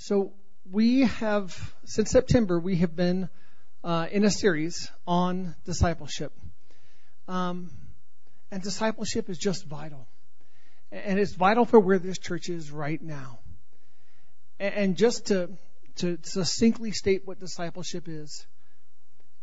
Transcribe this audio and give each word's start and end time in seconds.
So 0.00 0.32
we 0.72 1.02
have, 1.02 1.74
since 1.84 2.10
September, 2.10 2.58
we 2.58 2.76
have 2.76 2.96
been 2.96 3.28
uh, 3.84 4.06
in 4.10 4.24
a 4.24 4.30
series 4.30 4.90
on 5.06 5.54
discipleship. 5.66 6.32
Um, 7.28 7.70
and 8.50 8.62
discipleship 8.62 9.28
is 9.28 9.36
just 9.36 9.66
vital. 9.66 10.08
And 10.90 11.18
it's 11.18 11.34
vital 11.34 11.66
for 11.66 11.78
where 11.78 11.98
this 11.98 12.16
church 12.16 12.48
is 12.48 12.70
right 12.70 13.00
now. 13.00 13.40
And, 14.58 14.96
just 14.96 15.26
to, 15.26 15.50
to 15.96 16.16
succinctly 16.22 16.92
state 16.92 17.26
what 17.26 17.38
discipleship 17.38 18.08
is, 18.08 18.46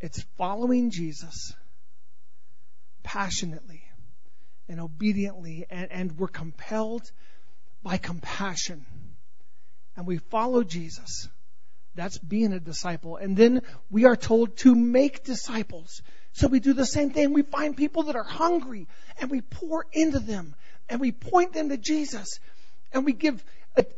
it's 0.01 0.23
following 0.39 0.89
Jesus 0.89 1.53
passionately 3.03 3.83
and 4.67 4.79
obediently, 4.79 5.67
and, 5.69 5.91
and 5.91 6.17
we're 6.17 6.27
compelled 6.27 7.11
by 7.83 7.97
compassion 7.97 8.87
and 9.97 10.05
we 10.05 10.19
follow 10.19 10.63
Jesus. 10.63 11.27
That's 11.95 12.19
being 12.19 12.53
a 12.53 12.59
disciple. 12.59 13.17
And 13.17 13.35
then 13.35 13.63
we 13.89 14.05
are 14.05 14.15
told 14.15 14.55
to 14.57 14.75
make 14.75 15.23
disciples. 15.23 16.03
So 16.33 16.47
we 16.47 16.59
do 16.59 16.73
the 16.73 16.85
same 16.85 17.09
thing. 17.09 17.33
We 17.33 17.41
find 17.41 17.75
people 17.75 18.03
that 18.03 18.15
are 18.15 18.23
hungry 18.23 18.87
and 19.19 19.31
we 19.31 19.41
pour 19.41 19.87
into 19.91 20.19
them 20.19 20.55
and 20.87 21.01
we 21.01 21.11
point 21.11 21.53
them 21.53 21.69
to 21.69 21.77
Jesus 21.77 22.39
and 22.93 23.03
we 23.03 23.13
give 23.13 23.43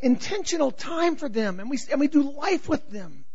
intentional 0.01 0.71
time 0.71 1.17
for 1.17 1.27
them 1.27 1.59
and 1.59 1.69
we, 1.69 1.77
and 1.91 1.99
we 1.99 2.07
do 2.07 2.31
life 2.31 2.69
with 2.69 2.89
them. 2.89 3.25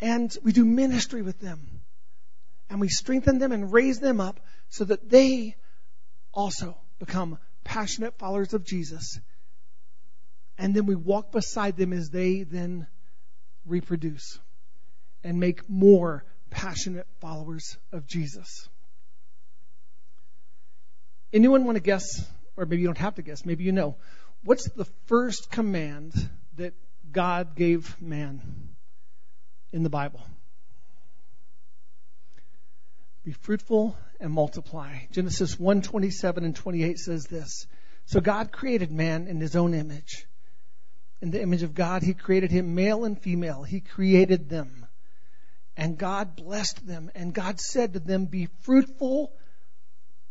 And 0.00 0.34
we 0.42 0.52
do 0.52 0.64
ministry 0.64 1.20
with 1.20 1.38
them. 1.38 1.82
And 2.70 2.80
we 2.80 2.88
strengthen 2.88 3.38
them 3.38 3.52
and 3.52 3.70
raise 3.70 4.00
them 4.00 4.20
up 4.20 4.40
so 4.70 4.84
that 4.84 5.10
they 5.10 5.54
also 6.32 6.78
become 6.98 7.38
passionate 7.62 8.18
followers 8.18 8.54
of 8.54 8.64
Jesus 8.64 9.20
and 10.58 10.74
then 10.74 10.86
we 10.86 10.94
walk 10.94 11.32
beside 11.32 11.76
them 11.76 11.92
as 11.92 12.10
they 12.10 12.42
then 12.42 12.86
reproduce 13.66 14.38
and 15.22 15.40
make 15.40 15.68
more 15.68 16.24
passionate 16.50 17.06
followers 17.20 17.76
of 17.92 18.06
Jesus. 18.06 18.68
Anyone 21.32 21.64
want 21.64 21.76
to 21.76 21.82
guess, 21.82 22.24
or 22.56 22.64
maybe 22.66 22.82
you 22.82 22.88
don't 22.88 22.98
have 22.98 23.16
to 23.16 23.22
guess, 23.22 23.44
maybe 23.44 23.64
you 23.64 23.72
know, 23.72 23.96
what's 24.44 24.68
the 24.70 24.84
first 25.06 25.50
command 25.50 26.12
that 26.56 26.74
God 27.10 27.56
gave 27.56 28.00
man 28.00 28.40
in 29.72 29.82
the 29.82 29.90
Bible? 29.90 30.20
Be 33.24 33.32
fruitful 33.32 33.96
and 34.20 34.30
multiply. 34.30 34.98
Genesis 35.10 35.56
1:27 35.56 36.44
and 36.44 36.54
28 36.54 36.98
says 36.98 37.24
this. 37.24 37.66
So 38.04 38.20
God 38.20 38.52
created 38.52 38.92
man 38.92 39.26
in 39.28 39.40
his 39.40 39.56
own 39.56 39.72
image. 39.72 40.26
In 41.20 41.30
the 41.30 41.40
image 41.40 41.62
of 41.62 41.74
God, 41.74 42.02
He 42.02 42.14
created 42.14 42.50
him 42.50 42.74
male 42.74 43.04
and 43.04 43.20
female. 43.20 43.62
He 43.62 43.80
created 43.80 44.48
them. 44.48 44.86
And 45.76 45.98
God 45.98 46.36
blessed 46.36 46.86
them. 46.86 47.10
And 47.14 47.32
God 47.32 47.60
said 47.60 47.94
to 47.94 48.00
them, 48.00 48.26
Be 48.26 48.48
fruitful 48.60 49.32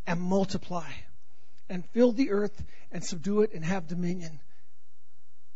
and 0.05 0.21
multiply, 0.21 0.89
and 1.69 1.85
fill 1.91 2.11
the 2.11 2.31
earth 2.31 2.63
and 2.91 3.03
subdue 3.03 3.41
it 3.41 3.53
and 3.53 3.63
have 3.63 3.87
dominion. 3.87 4.39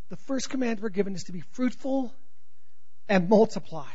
The 0.10 0.16
first 0.16 0.50
command 0.50 0.80
we're 0.80 0.90
given 0.90 1.16
is 1.16 1.26
to 1.26 1.34
be 1.34 1.42
fruitful 1.52 2.14
and 3.10 3.30
multiply. 3.30 3.90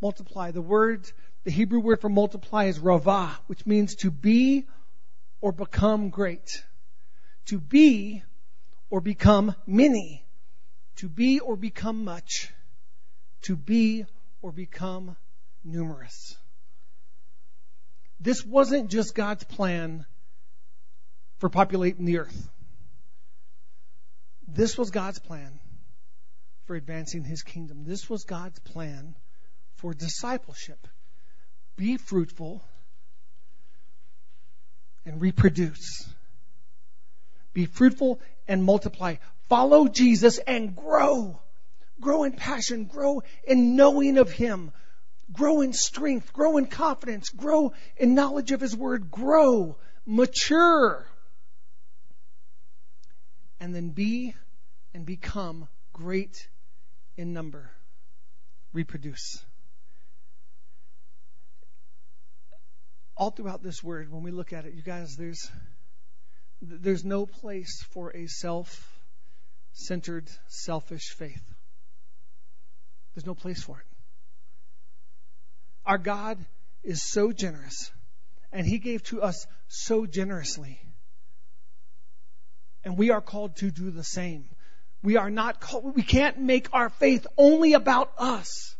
Multiply. 0.00 0.52
The 0.52 0.62
word, 0.62 1.10
the 1.44 1.50
Hebrew 1.50 1.80
word 1.80 2.00
for 2.00 2.08
multiply 2.08 2.64
is 2.64 2.78
ravah, 2.78 3.36
which 3.46 3.66
means 3.66 3.96
to 3.96 4.10
be 4.10 4.66
or 5.40 5.52
become 5.52 6.08
great. 6.08 6.64
To 7.46 7.58
be 7.58 8.22
or 8.90 9.00
become 9.00 9.54
many, 9.66 10.24
to 10.96 11.08
be 11.08 11.40
or 11.40 11.56
become 11.56 12.04
much, 12.04 12.52
to 13.42 13.56
be 13.56 14.04
or 14.42 14.52
become 14.52 15.16
numerous. 15.64 16.36
This 18.20 18.44
wasn't 18.44 18.90
just 18.90 19.14
God's 19.14 19.44
plan 19.44 20.04
for 21.38 21.48
populating 21.48 22.04
the 22.04 22.18
earth. 22.18 22.48
This 24.46 24.76
was 24.76 24.90
God's 24.90 25.20
plan 25.20 25.60
for 26.64 26.74
advancing 26.74 27.24
his 27.24 27.42
kingdom. 27.42 27.84
This 27.84 28.10
was 28.10 28.24
God's 28.24 28.58
plan 28.58 29.14
for 29.76 29.94
discipleship. 29.94 30.86
Be 31.76 31.96
fruitful 31.96 32.62
and 35.06 35.20
reproduce. 35.20 36.06
Be 37.54 37.64
fruitful 37.64 38.20
and 38.50 38.64
multiply. 38.64 39.14
Follow 39.48 39.86
Jesus 39.86 40.38
and 40.38 40.74
grow. 40.74 41.40
Grow 42.00 42.24
in 42.24 42.32
passion. 42.32 42.84
Grow 42.84 43.22
in 43.44 43.76
knowing 43.76 44.18
of 44.18 44.30
Him. 44.32 44.72
Grow 45.32 45.60
in 45.60 45.72
strength. 45.72 46.32
Grow 46.32 46.56
in 46.56 46.66
confidence. 46.66 47.30
Grow 47.30 47.72
in 47.96 48.16
knowledge 48.16 48.50
of 48.50 48.60
His 48.60 48.76
Word. 48.76 49.10
Grow. 49.10 49.78
Mature. 50.04 51.06
And 53.60 53.74
then 53.74 53.90
be 53.90 54.34
and 54.94 55.06
become 55.06 55.68
great 55.92 56.48
in 57.16 57.32
number. 57.32 57.70
Reproduce. 58.72 59.44
All 63.16 63.30
throughout 63.30 63.62
this 63.62 63.84
word, 63.84 64.10
when 64.10 64.22
we 64.22 64.30
look 64.30 64.52
at 64.52 64.64
it, 64.64 64.72
you 64.74 64.82
guys, 64.82 65.14
there's 65.16 65.50
there's 66.60 67.04
no 67.04 67.26
place 67.26 67.82
for 67.90 68.14
a 68.16 68.26
self 68.26 68.88
centered, 69.72 70.28
selfish 70.48 71.10
faith. 71.10 71.42
There's 73.14 73.26
no 73.26 73.34
place 73.34 73.62
for 73.62 73.78
it. 73.78 73.86
Our 75.86 75.98
God 75.98 76.38
is 76.82 77.02
so 77.02 77.32
generous, 77.32 77.90
and 78.52 78.66
He 78.66 78.78
gave 78.78 79.02
to 79.04 79.22
us 79.22 79.46
so 79.68 80.06
generously. 80.06 80.80
And 82.84 82.96
we 82.96 83.10
are 83.10 83.20
called 83.20 83.56
to 83.56 83.70
do 83.70 83.90
the 83.90 84.04
same. 84.04 84.44
We 85.02 85.16
are 85.16 85.30
not 85.30 85.60
called, 85.60 85.96
we 85.96 86.02
can't 86.02 86.38
make 86.38 86.68
our 86.72 86.90
faith 86.90 87.26
only 87.36 87.74
about 87.74 88.12
us. 88.18 88.74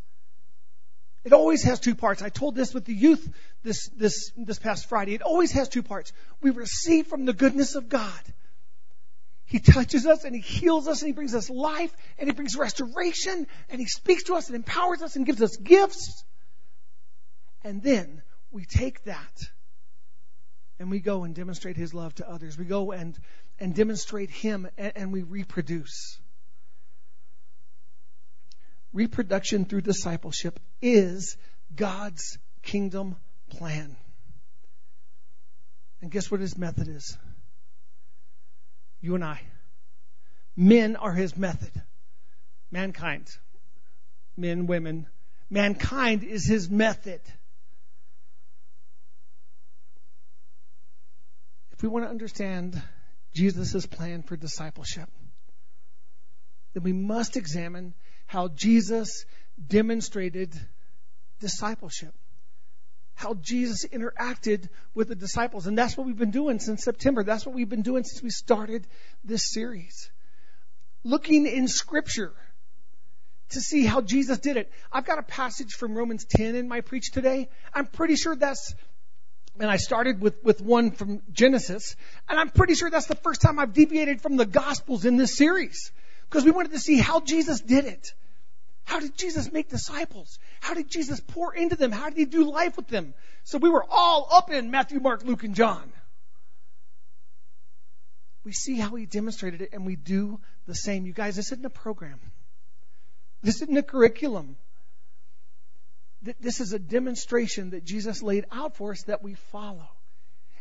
It 1.25 1.33
always 1.33 1.65
has 1.65 1.81
two 1.81 1.95
parts. 1.95 2.23
I 2.23 2.31
told 2.31 2.55
this 2.55 2.73
with 2.73 2.85
the 2.85 2.95
youth 2.95 3.29
this, 3.63 3.89
this, 3.97 4.33
this 4.37 4.59
past 4.59 4.89
Friday. 4.89 5.15
It 5.15 5.23
always 5.23 5.53
has 5.53 5.69
two 5.69 5.83
parts. 5.83 6.13
We 6.41 6.51
receive 6.51 7.07
from 7.07 7.25
the 7.25 7.33
goodness 7.33 7.75
of 7.75 7.89
God. 7.89 8.21
He 9.45 9.59
touches 9.59 10.07
us 10.07 10.25
and 10.25 10.35
He 10.35 10.41
heals 10.41 10.87
us 10.87 11.03
and 11.03 11.09
He 11.09 11.13
brings 11.13 11.35
us 11.35 11.51
life 11.51 11.93
and 12.19 12.29
He 12.29 12.33
brings 12.33 12.57
restoration 12.57 13.47
and 13.69 13.81
He 13.81 13.87
speaks 13.87 14.25
to 14.25 14.35
us 14.35 14.47
and 14.47 14.57
empowers 14.57 15.03
us 15.03 15.17
and 15.17 15.27
gives 15.27 15.43
us 15.43 15.57
gifts. 15.57 16.25
And 17.65 17.83
then 17.83 18.23
we 18.53 18.65
take 18.65 19.03
that 19.05 19.43
and 20.79 20.91
we 20.91 21.01
go 21.01 21.25
and 21.25 21.35
demonstrate 21.35 21.77
His 21.77 21.93
love 21.93 22.15
to 22.17 22.31
others. 22.31 22.57
We 22.57 22.65
go 22.65 22.93
and, 22.93 23.19
and 23.59 23.75
demonstrate 23.75 24.31
Him 24.31 24.69
and, 24.79 24.93
and 24.95 25.13
we 25.13 25.23
reproduce. 25.23 26.19
Reproduction 28.93 29.65
through 29.65 29.83
discipleship 29.83 30.59
is 30.81 31.37
God's 31.75 32.39
kingdom 32.63 33.17
plan. 33.51 33.97
And 36.01 36.11
guess 36.11 36.31
what 36.31 36.41
his 36.41 36.57
method 36.57 36.89
is? 36.89 37.17
You 39.01 39.15
and 39.15 39.25
I. 39.25 39.41
Men 40.57 40.97
are 40.97 41.13
his 41.13 41.37
method. 41.37 41.71
Mankind. 42.71 43.29
Men, 44.37 44.67
women. 44.67 45.07
Mankind 45.51 46.23
is 46.23 46.47
his 46.47 46.71
method. 46.71 47.21
If 51.73 51.83
we 51.83 51.89
want 51.89 52.05
to 52.05 52.11
understand 52.11 52.81
Jesus' 53.35 53.87
plan 53.87 54.23
for 54.23 54.37
discipleship, 54.37 55.09
then 56.75 56.83
we 56.83 56.93
must 56.93 57.37
examine 57.37 57.95
how 58.27 58.49
Jesus 58.49 59.25
demonstrated 59.67 60.55
discipleship 61.41 62.15
how 63.15 63.35
Jesus 63.35 63.85
interacted 63.85 64.69
with 64.95 65.09
the 65.09 65.15
disciples. 65.15 65.67
And 65.67 65.77
that's 65.77 65.97
what 65.97 66.07
we've 66.07 66.19
been 66.19 66.31
doing 66.31 66.59
since 66.59 66.85
September. 66.85 67.23
That's 67.23 67.45
what 67.45 67.55
we've 67.55 67.69
been 67.69 67.83
doing 67.83 68.05
since 68.05 68.23
we 68.23 68.31
started 68.31 68.87
this 69.25 69.51
series. 69.51 70.11
Looking 71.05 71.47
in 71.47 71.69
Scripture 71.69 72.33
to 73.51 73.61
see 73.61 73.85
how 73.85 74.01
Jesus 74.01 74.39
did 74.39 74.57
it. 74.57 74.71
I've 74.93 75.05
got 75.05 75.19
a 75.19 75.23
passage 75.23 75.75
from 75.75 75.95
Romans 75.95 76.25
10 76.25 76.55
in 76.55 76.69
my 76.69 76.81
preach 76.81 77.11
today. 77.11 77.49
I'm 77.75 77.87
pretty 77.87 78.17
sure 78.17 78.37
that's, 78.37 78.75
and 79.59 79.71
I 79.71 79.77
started 79.77 80.21
with, 80.21 80.43
with 80.45 80.61
one 80.61 80.93
from 80.93 81.23
Genesis, 81.33 81.97
and 82.29 82.39
I'm 82.39 82.51
pretty 82.51 82.75
sure 82.75 82.91
that's 82.91 83.07
the 83.07 83.17
first 83.17 83.41
time 83.41 83.59
I've 83.59 83.73
deviated 83.73 84.21
from 84.21 84.37
the 84.37 84.47
Gospels 84.47 85.05
in 85.05 85.17
this 85.17 85.37
series. 85.37 85.93
Because 86.29 86.45
we 86.45 86.53
wanted 86.53 86.73
to 86.73 86.79
see 86.79 86.97
how 86.97 87.21
Jesus 87.21 87.61
did 87.61 87.87
it. 87.87 88.15
How 88.91 88.99
did 88.99 89.17
Jesus 89.17 89.53
make 89.53 89.69
disciples? 89.69 90.41
How 90.61 90.75
did 90.75 90.89
Jesus 90.89 91.21
pour 91.21 91.55
into 91.55 91.77
them? 91.77 91.93
How 91.93 92.09
did 92.09 92.19
he 92.19 92.25
do 92.25 92.51
life 92.51 92.77
with 92.77 92.89
them? 92.89 93.15
So 93.45 93.57
we 93.57 93.71
were 93.71 93.85
all 93.89 94.27
up 94.33 94.51
in 94.51 94.73
Matthew, 94.73 94.99
Mark, 94.99 95.23
Luke, 95.23 95.45
and 95.45 95.55
John. 95.55 95.93
we 98.43 98.51
see 98.51 98.81
how 98.81 98.97
he 98.97 99.07
demonstrated 99.07 99.61
it 99.63 99.69
and 99.73 99.87
we 99.87 99.95
do 99.95 100.41
the 100.67 100.75
same. 100.75 101.07
You 101.07 101.13
guys, 101.13 101.37
this 101.37 101.53
isn't 101.53 101.65
a 101.65 101.71
program. 101.71 102.19
This 103.43 103.63
isn't 103.63 103.77
a 103.77 103.83
curriculum. 103.85 104.57
This 106.41 106.59
is 106.59 106.73
a 106.73 106.81
demonstration 106.81 107.71
that 107.71 107.85
Jesus 107.85 108.25
laid 108.25 108.45
out 108.51 108.75
for 108.75 108.91
us 108.91 109.05
that 109.05 109.23
we 109.23 109.35
follow. 109.53 109.89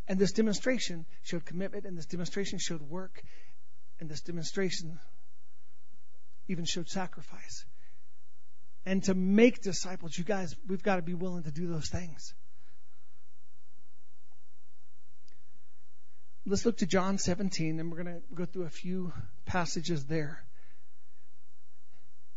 And 0.07 0.19
this 0.19 0.33
demonstration 0.33 1.07
showed 1.23 1.45
commitment, 1.45 1.85
and 1.85 1.97
this 1.97 2.05
demonstration 2.05 2.59
showed 2.59 2.83
work, 2.83 3.23
and 3.99 4.07
this 4.07 4.21
demonstration 4.21 4.99
even 6.47 6.65
showed 6.65 6.89
sacrifice. 6.89 7.65
And 8.85 9.03
to 9.03 9.13
make 9.13 9.61
disciples, 9.61 10.17
you 10.17 10.23
guys, 10.23 10.55
we've 10.67 10.81
got 10.81 10.95
to 10.95 11.01
be 11.01 11.13
willing 11.13 11.43
to 11.43 11.51
do 11.51 11.67
those 11.67 11.89
things. 11.89 12.33
Let's 16.45 16.65
look 16.65 16.77
to 16.77 16.87
John 16.87 17.17
17, 17.17 17.79
and 17.79 17.91
we're 17.91 18.03
going 18.03 18.15
to 18.15 18.21
go 18.33 18.45
through 18.45 18.63
a 18.63 18.69
few 18.69 19.13
passages 19.45 20.05
there. 20.05 20.43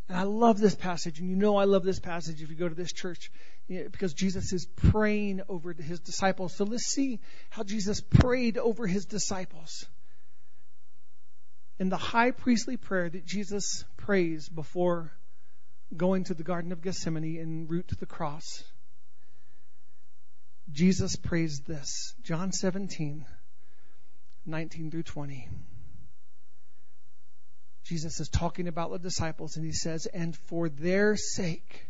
And 0.08 0.18
I 0.18 0.24
love 0.24 0.58
this 0.58 0.74
passage, 0.74 1.20
and 1.20 1.30
you 1.30 1.36
know 1.36 1.56
I 1.56 1.64
love 1.64 1.84
this 1.84 2.00
passage 2.00 2.42
if 2.42 2.50
you 2.50 2.56
go 2.56 2.68
to 2.68 2.74
this 2.74 2.92
church, 2.92 3.30
because 3.68 4.12
Jesus 4.12 4.52
is 4.52 4.66
praying 4.66 5.40
over 5.48 5.72
his 5.72 6.00
disciples. 6.00 6.54
So 6.54 6.64
let's 6.64 6.84
see 6.84 7.20
how 7.48 7.62
Jesus 7.62 8.02
prayed 8.02 8.58
over 8.58 8.86
his 8.86 9.06
disciples. 9.06 9.86
In 11.78 11.88
the 11.88 11.96
high 11.96 12.32
priestly 12.32 12.76
prayer 12.76 13.08
that 13.08 13.24
Jesus 13.24 13.84
prays 13.96 14.48
before 14.48 15.12
going 15.96 16.24
to 16.24 16.34
the 16.34 16.42
Garden 16.42 16.72
of 16.72 16.82
Gethsemane 16.82 17.38
en 17.38 17.66
route 17.68 17.88
to 17.88 17.96
the 17.96 18.06
cross, 18.06 18.64
Jesus 20.70 21.16
prays 21.16 21.60
this 21.60 22.14
John 22.22 22.52
17, 22.52 23.26
19 24.46 24.90
through 24.90 25.02
20. 25.02 25.48
Jesus 27.84 28.20
is 28.20 28.28
talking 28.28 28.68
about 28.68 28.90
the 28.92 28.98
disciples, 28.98 29.56
and 29.56 29.66
he 29.66 29.72
says, 29.72 30.06
And 30.06 30.36
for 30.36 30.68
their 30.68 31.16
sake, 31.16 31.86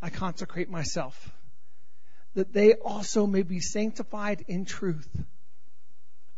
I 0.00 0.10
consecrate 0.10 0.70
myself, 0.70 1.30
that 2.34 2.52
they 2.52 2.74
also 2.74 3.26
may 3.26 3.42
be 3.42 3.60
sanctified 3.60 4.44
in 4.48 4.64
truth. 4.66 5.08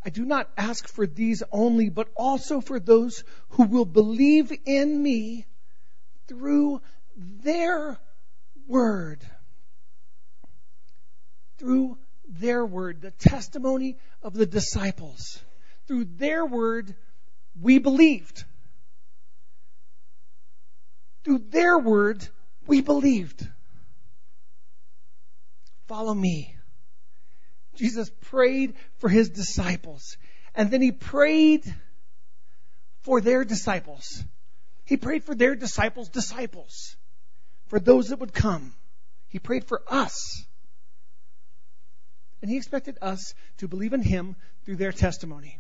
I 0.05 0.11
do 0.11 0.25
not 0.25 0.51
ask 0.57 0.87
for 0.87 1.07
these 1.07 1.43
only, 1.51 1.89
but 1.89 2.09
also 2.15 2.61
for 2.61 2.79
those 2.79 3.25
who 3.51 3.65
will 3.65 3.87
believe 3.87 4.53
in 4.65 5.03
me 5.03 5.47
through 6.27 6.81
their 7.17 7.99
word. 8.67 9.21
Through 11.59 11.99
their 12.29 12.65
word, 12.65 13.01
the 13.01 13.11
testimony 13.11 13.99
of 14.23 14.35
the 14.35 14.47
disciples. 14.47 15.41
Through 15.87 16.07
their 16.17 16.45
word, 16.45 16.95
we 17.61 17.79
believed. 17.79 18.45
Through 21.25 21.39
their 21.51 21.79
word, 21.79 22.27
we 22.67 22.81
believed. 22.81 23.49
Follow 25.87 26.15
me. 26.15 26.55
Jesus 27.77 28.11
prayed 28.23 28.75
for 28.99 29.09
his 29.09 29.31
disciples. 29.31 30.17
And 30.55 30.71
then 30.71 30.81
he 30.81 30.93
prayed 30.93 31.63
for 33.03 33.21
their 33.21 33.45
disciples. 33.45 34.23
He 34.85 34.97
prayed 34.97 35.25
for 35.25 35.35
their 35.35 35.55
disciples' 35.55 36.09
disciples, 36.09 36.97
for 37.67 37.81
those 37.81 38.09
that 38.09 38.21
would 38.21 38.35
come. 38.35 38.75
He 39.29 39.39
prayed 39.39 39.65
for 39.65 39.83
us. 39.89 40.45
And 42.43 42.51
he 42.51 42.59
expected 42.59 42.99
us 43.01 43.35
to 43.59 43.69
believe 43.69 43.95
in 43.95 44.03
him 44.03 44.37
through 44.65 44.77
their 44.77 44.93
testimony. 44.93 45.59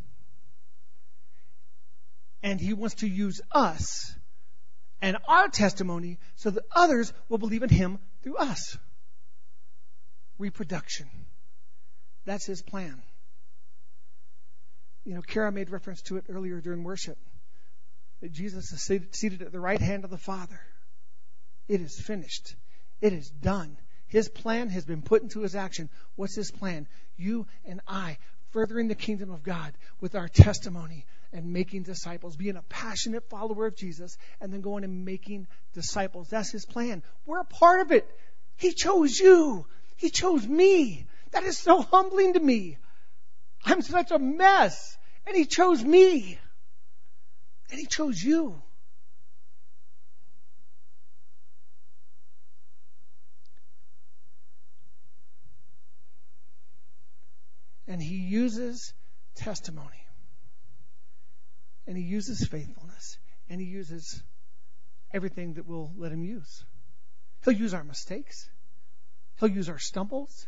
And 2.42 2.60
he 2.60 2.74
wants 2.74 2.96
to 2.96 3.08
use 3.08 3.40
us 3.52 4.14
and 5.00 5.16
our 5.26 5.48
testimony 5.48 6.18
so 6.36 6.50
that 6.50 6.64
others 6.74 7.12
will 7.28 7.38
believe 7.38 7.62
in 7.62 7.70
him 7.70 7.98
through 8.22 8.36
us. 8.36 8.76
Reproduction. 10.38 11.08
That's 12.26 12.44
his 12.44 12.60
plan. 12.60 13.02
You 15.04 15.14
know, 15.14 15.22
Kara 15.22 15.50
made 15.52 15.70
reference 15.70 16.02
to 16.02 16.16
it 16.18 16.24
earlier 16.28 16.60
during 16.60 16.84
worship 16.84 17.18
Jesus 18.32 18.72
is 18.72 19.08
seated 19.12 19.42
at 19.42 19.52
the 19.52 19.60
right 19.60 19.80
hand 19.80 20.04
of 20.04 20.10
the 20.10 20.18
Father. 20.18 20.60
It 21.68 21.80
is 21.80 21.98
finished. 21.98 22.54
It 23.00 23.12
is 23.12 23.30
done. 23.30 23.76
His 24.06 24.28
plan 24.28 24.68
has 24.70 24.84
been 24.84 25.02
put 25.02 25.22
into 25.22 25.40
his 25.40 25.56
action. 25.56 25.88
What's 26.14 26.36
his 26.36 26.50
plan? 26.50 26.86
You 27.16 27.46
and 27.64 27.80
I 27.88 28.18
furthering 28.50 28.88
the 28.88 28.94
kingdom 28.94 29.30
of 29.30 29.42
God 29.42 29.72
with 30.00 30.14
our 30.14 30.28
testimony 30.28 31.04
and 31.32 31.52
making 31.52 31.82
disciples, 31.82 32.36
being 32.36 32.56
a 32.56 32.62
passionate 32.62 33.28
follower 33.28 33.66
of 33.66 33.76
Jesus, 33.76 34.16
and 34.40 34.52
then 34.52 34.60
going 34.60 34.84
and 34.84 35.04
making 35.04 35.48
disciples. 35.72 36.28
That's 36.28 36.52
his 36.52 36.64
plan. 36.64 37.02
We're 37.26 37.40
a 37.40 37.44
part 37.44 37.80
of 37.80 37.90
it. 37.90 38.08
He 38.56 38.72
chose 38.72 39.18
you. 39.18 39.66
He 39.96 40.10
chose 40.10 40.46
me. 40.46 41.06
That 41.32 41.42
is 41.42 41.58
so 41.58 41.82
humbling 41.82 42.34
to 42.34 42.40
me. 42.40 42.78
I'm 43.64 43.82
such 43.82 44.12
a 44.12 44.18
mess. 44.18 44.96
And 45.26 45.36
he 45.36 45.46
chose 45.46 45.82
me. 45.82 46.38
And 47.74 47.80
he 47.80 47.86
chose 47.86 48.22
you. 48.22 48.62
And 57.88 58.00
he 58.00 58.14
uses 58.14 58.94
testimony. 59.34 59.88
And 61.88 61.96
he 61.96 62.04
uses 62.04 62.46
faithfulness. 62.46 63.18
And 63.50 63.60
he 63.60 63.66
uses 63.66 64.22
everything 65.12 65.54
that 65.54 65.66
we'll 65.66 65.90
let 65.96 66.12
him 66.12 66.22
use. 66.22 66.64
He'll 67.44 67.54
use 67.54 67.74
our 67.74 67.82
mistakes. 67.82 68.48
He'll 69.40 69.48
use 69.48 69.68
our 69.68 69.80
stumbles. 69.80 70.46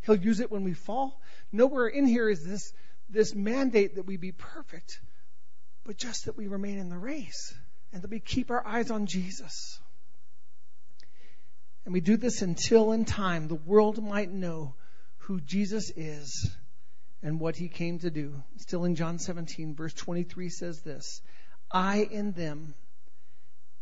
He'll 0.00 0.16
use 0.16 0.40
it 0.40 0.50
when 0.50 0.64
we 0.64 0.72
fall. 0.72 1.22
Nowhere 1.52 1.86
in 1.86 2.06
here 2.06 2.28
is 2.28 2.44
this, 2.44 2.72
this 3.08 3.36
mandate 3.36 3.94
that 3.94 4.06
we 4.06 4.16
be 4.16 4.32
perfect, 4.32 5.00
but 5.84 5.96
just 5.96 6.24
that 6.26 6.36
we 6.36 6.46
remain 6.46 6.78
in 6.78 6.88
the 6.88 6.98
race 6.98 7.54
and 7.92 8.02
that 8.02 8.10
we 8.10 8.20
keep 8.20 8.50
our 8.50 8.66
eyes 8.66 8.90
on 8.90 9.06
Jesus. 9.06 9.78
And 11.84 11.92
we 11.92 12.00
do 12.00 12.16
this 12.16 12.42
until 12.42 12.92
in 12.92 13.04
time 13.04 13.46
the 13.46 13.54
world 13.54 14.02
might 14.02 14.30
know 14.30 14.74
who 15.18 15.40
Jesus 15.40 15.92
is 15.94 16.50
and 17.22 17.38
what 17.38 17.56
he 17.56 17.68
came 17.68 17.98
to 18.00 18.10
do. 18.10 18.42
Still 18.56 18.84
in 18.84 18.94
John 18.94 19.18
17, 19.18 19.74
verse 19.74 19.92
23 19.94 20.48
says 20.48 20.80
this 20.80 21.20
I 21.70 22.06
in 22.10 22.32
them 22.32 22.74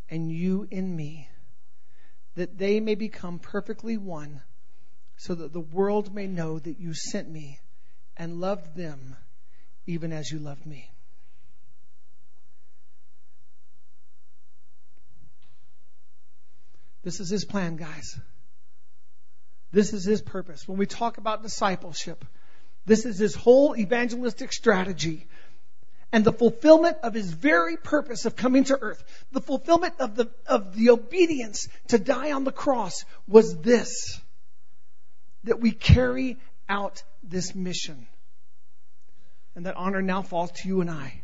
and 0.09 0.31
you 0.31 0.67
in 0.71 0.95
me, 0.95 1.29
that 2.35 2.59
they 2.59 2.81
may 2.81 2.97
become 2.97 3.39
perfectly 3.39 3.97
one, 3.97 4.43
so 5.17 5.35
that 5.35 5.53
the 5.53 5.61
world 5.61 6.15
may 6.15 6.27
know 6.27 6.59
that 6.59 6.81
you 6.81 6.95
sent 6.95 7.31
me 7.31 7.61
and 8.17 8.41
loved 8.41 8.77
them 8.77 9.17
even 9.87 10.13
as 10.13 10.31
you 10.31 10.39
loved 10.39 10.67
me. 10.67 10.91
This 17.03 17.21
is 17.21 17.29
his 17.29 17.45
plan, 17.45 17.77
guys. 17.77 18.19
This 19.73 19.93
is 19.93 20.05
his 20.05 20.23
purpose. 20.23 20.69
When 20.69 20.79
we 20.79 20.87
talk 20.87 21.19
about 21.19 21.43
discipleship, 21.43 22.25
this 22.85 23.07
is 23.07 23.19
his 23.19 23.35
whole 23.35 23.77
evangelistic 23.77 24.53
strategy. 24.53 25.27
And 26.13 26.25
the 26.25 26.33
fulfillment 26.33 26.99
of 27.03 27.15
his 27.15 27.33
very 27.33 27.79
purpose 27.79 28.27
of 28.27 28.37
coming 28.37 28.65
to 28.65 28.79
earth, 28.79 29.03
the 29.33 29.41
fulfillment 29.41 29.95
of 29.99 30.15
the, 30.15 30.31
of 30.47 30.77
the 30.77 30.91
obedience 30.91 31.69
to 31.89 31.99
die 31.99 32.33
on 32.33 32.45
the 32.45 32.53
cross 32.53 33.05
was 33.27 33.59
this 33.61 34.21
that 35.45 35.59
we 35.59 35.73
carry 35.73 36.39
out 36.69 37.03
this 37.23 37.55
mission. 37.55 38.07
And 39.57 39.67
that 39.67 39.77
honor 39.77 40.03
now 40.03 40.23
falls 40.23 40.53
to 40.53 40.69
you 40.69 40.83
and 40.83 40.91
I. 40.91 41.23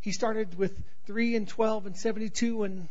He 0.00 0.12
started 0.12 0.58
with 0.58 0.82
3 1.06 1.36
and 1.36 1.46
12 1.46 1.86
and 1.86 1.96
72 1.96 2.62
and 2.62 2.88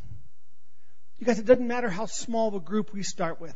you 1.20 1.26
guys, 1.26 1.38
it 1.38 1.44
doesn't 1.44 1.66
matter 1.66 1.90
how 1.90 2.06
small 2.06 2.48
of 2.48 2.54
a 2.54 2.60
group 2.60 2.92
we 2.92 3.02
start 3.02 3.40
with. 3.40 3.54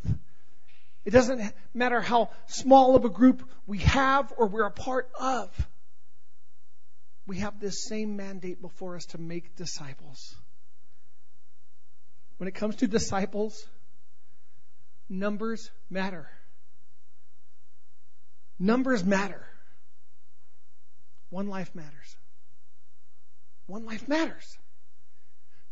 It 1.05 1.11
doesn't 1.11 1.53
matter 1.73 2.01
how 2.01 2.31
small 2.47 2.95
of 2.95 3.05
a 3.05 3.11
group 3.11 3.43
we 3.67 3.79
have 3.79 4.33
or 4.37 4.47
we're 4.47 4.67
a 4.67 4.71
part 4.71 5.11
of. 5.19 5.51
We 7.27 7.39
have 7.39 7.59
this 7.59 7.85
same 7.85 8.17
mandate 8.17 8.61
before 8.61 8.97
us 8.97 9.07
to 9.07 9.19
make 9.19 9.57
disciples. 9.57 10.37
When 12.37 12.49
it 12.49 12.55
comes 12.55 12.77
to 12.77 12.87
disciples, 12.87 13.67
numbers 15.09 15.71
matter. 15.89 16.29
Numbers 18.59 19.05
matter. 19.05 19.47
One 21.31 21.49
life 21.49 21.75
matters. 21.75 22.17
One 23.67 23.87
life 23.87 24.07
matters. 24.07 24.59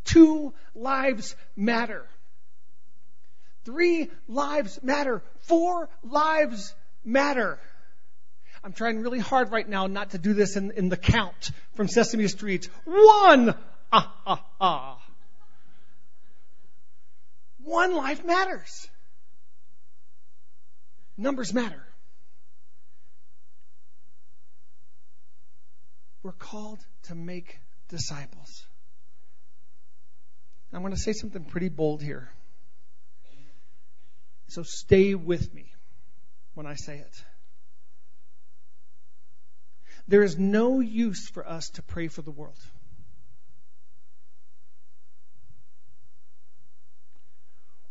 Two 0.04 0.54
lives 0.74 1.36
matter. 1.56 2.06
Three 3.64 4.10
lives 4.28 4.80
matter. 4.82 5.22
Four 5.42 5.88
lives 6.02 6.74
matter. 7.04 7.58
I'm 8.64 8.72
trying 8.72 9.00
really 9.00 9.18
hard 9.18 9.50
right 9.50 9.68
now 9.68 9.86
not 9.86 10.10
to 10.10 10.18
do 10.18 10.34
this 10.34 10.56
in, 10.56 10.70
in 10.72 10.88
the 10.88 10.96
count 10.96 11.50
from 11.74 11.88
Sesame 11.88 12.28
Street. 12.28 12.68
One! 12.84 13.54
Ah, 13.92 14.14
ah, 14.26 14.44
ah. 14.60 14.98
One 17.64 17.94
life 17.94 18.24
matters. 18.24 18.88
Numbers 21.16 21.52
matter. 21.52 21.84
We're 26.22 26.32
called 26.32 26.78
to 27.04 27.14
make 27.14 27.58
disciples. 27.88 28.64
I'm 30.72 30.80
going 30.80 30.94
to 30.94 31.00
say 31.00 31.12
something 31.12 31.44
pretty 31.44 31.68
bold 31.68 32.02
here. 32.02 32.30
So 34.48 34.62
stay 34.62 35.14
with 35.14 35.52
me 35.54 35.66
when 36.54 36.66
I 36.66 36.74
say 36.74 36.98
it. 36.98 37.24
There 40.08 40.22
is 40.22 40.38
no 40.38 40.80
use 40.80 41.28
for 41.28 41.46
us 41.46 41.70
to 41.70 41.82
pray 41.82 42.08
for 42.08 42.22
the 42.22 42.30
world. 42.30 42.58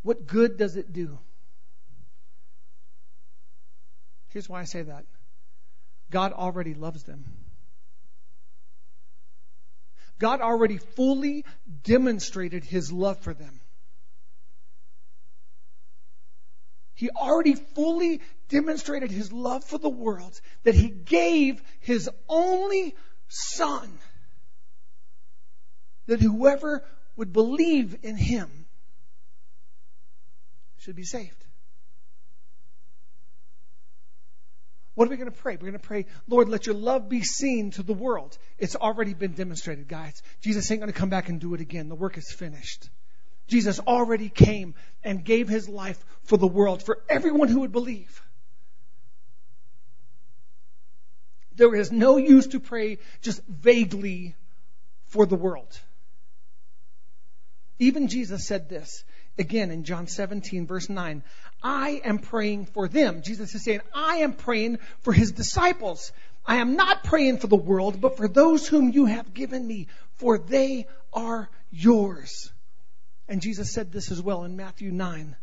What 0.04 0.28
good 0.28 0.58
does 0.58 0.76
it 0.76 0.92
do? 0.92 1.20
Here's 4.30 4.50
why 4.50 4.62
I 4.62 4.66
say 4.66 4.82
that 4.82 5.06
God 6.10 6.34
already 6.34 6.74
loves 6.74 7.04
them. 7.04 7.26
God 10.22 10.40
already 10.40 10.78
fully 10.78 11.46
demonstrated 11.84 12.63
his 12.63 12.92
love 12.92 13.20
for 13.22 13.34
them. 13.34 13.60
He 16.94 17.10
already 17.10 17.56
fully 17.56 18.22
demonstrated 18.48 19.10
his 19.10 19.34
love 19.34 19.63
for 19.63 19.80
the 19.80 19.90
world 19.90 20.40
that 20.62 20.75
he 20.75 20.90
gave 20.90 21.60
his 21.80 22.08
only 22.30 22.96
son 23.30 23.90
that 26.06 26.22
whoever 26.22 26.86
would 27.16 27.34
believe 27.34 27.98
in 28.04 28.16
him 28.16 28.68
should 30.78 30.96
be 30.96 31.04
saved. 31.04 31.40
What 35.01 35.08
are 35.08 35.10
we 35.10 35.17
going 35.17 35.31
to 35.31 35.36
pray? 35.36 35.53
We're 35.53 35.72
going 35.72 35.74
to 35.74 35.79
pray, 35.79 36.05
Lord, 36.27 36.48
let 36.48 36.67
your 36.67 36.75
love 36.75 37.10
be 37.10 37.24
seen 37.24 37.72
to 37.72 37.81
the 37.81 37.91
world. 37.91 38.38
It's 38.60 38.75
already 38.75 39.15
been 39.15 39.31
demonstrated, 39.31 39.88
guys. 39.88 40.22
Jesus 40.41 40.70
ain't 40.70 40.79
going 40.79 40.93
to 40.93 41.00
come 41.00 41.10
back 41.10 41.27
and 41.27 41.41
do 41.41 41.55
it 41.55 41.60
again. 41.60 41.89
The 41.89 41.96
work 41.96 42.20
is 42.20 42.31
finished. 42.31 42.88
Jesus 43.48 43.79
already 43.79 44.29
came 44.29 44.75
and 45.03 45.25
gave 45.25 45.50
his 45.50 45.67
life 45.67 45.98
for 46.25 46.38
the 46.38 46.46
world, 46.46 46.84
for 46.84 47.00
everyone 47.10 47.48
who 47.48 47.62
would 47.62 47.72
believe. 47.72 48.22
There 51.55 51.74
is 51.74 51.91
no 51.91 52.17
use 52.17 52.46
to 52.50 52.60
pray 52.60 53.00
just 53.22 53.41
vaguely 53.48 54.36
for 55.05 55.25
the 55.25 55.36
world. 55.36 55.79
Even 57.79 58.08
Jesus 58.08 58.46
said 58.46 58.70
this 58.70 59.03
again 59.39 59.72
in 59.72 59.84
John 59.84 60.05
17, 60.05 60.67
verse 60.67 60.89
9. 60.89 61.24
I 61.63 62.01
am 62.03 62.20
praying 62.20 62.65
for 62.68 62.88
them. 62.88 63.22
Jesus 63.22 63.53
is 63.53 63.63
saying, 63.63 63.82
I 63.94 64.18
am 64.18 64.34
praying 64.34 64.80
for 65.01 65.13
his 65.13 65.32
disciples. 65.32 66.12
I 66.46 66.58
am 66.58 66.75
not 66.75 67.03
praying 67.03 67.38
for 67.38 67.48
the 67.48 67.56
world, 67.56 68.01
but 68.01 68.18
for 68.18 68.27
those 68.27 68.68
whom 68.68 68.91
you 68.91 69.06
have 69.06 69.34
given 69.34 69.65
me, 69.65 69.88
for 70.15 70.38
they 70.38 70.88
are 71.13 71.50
yours. 71.72 72.51
And 73.27 73.41
Jesus 73.41 73.72
said 73.72 73.91
this 73.91 74.12
as 74.12 74.22
well 74.22 74.44
in 74.44 74.56
Matthew 74.56 74.91
9, 74.91 75.36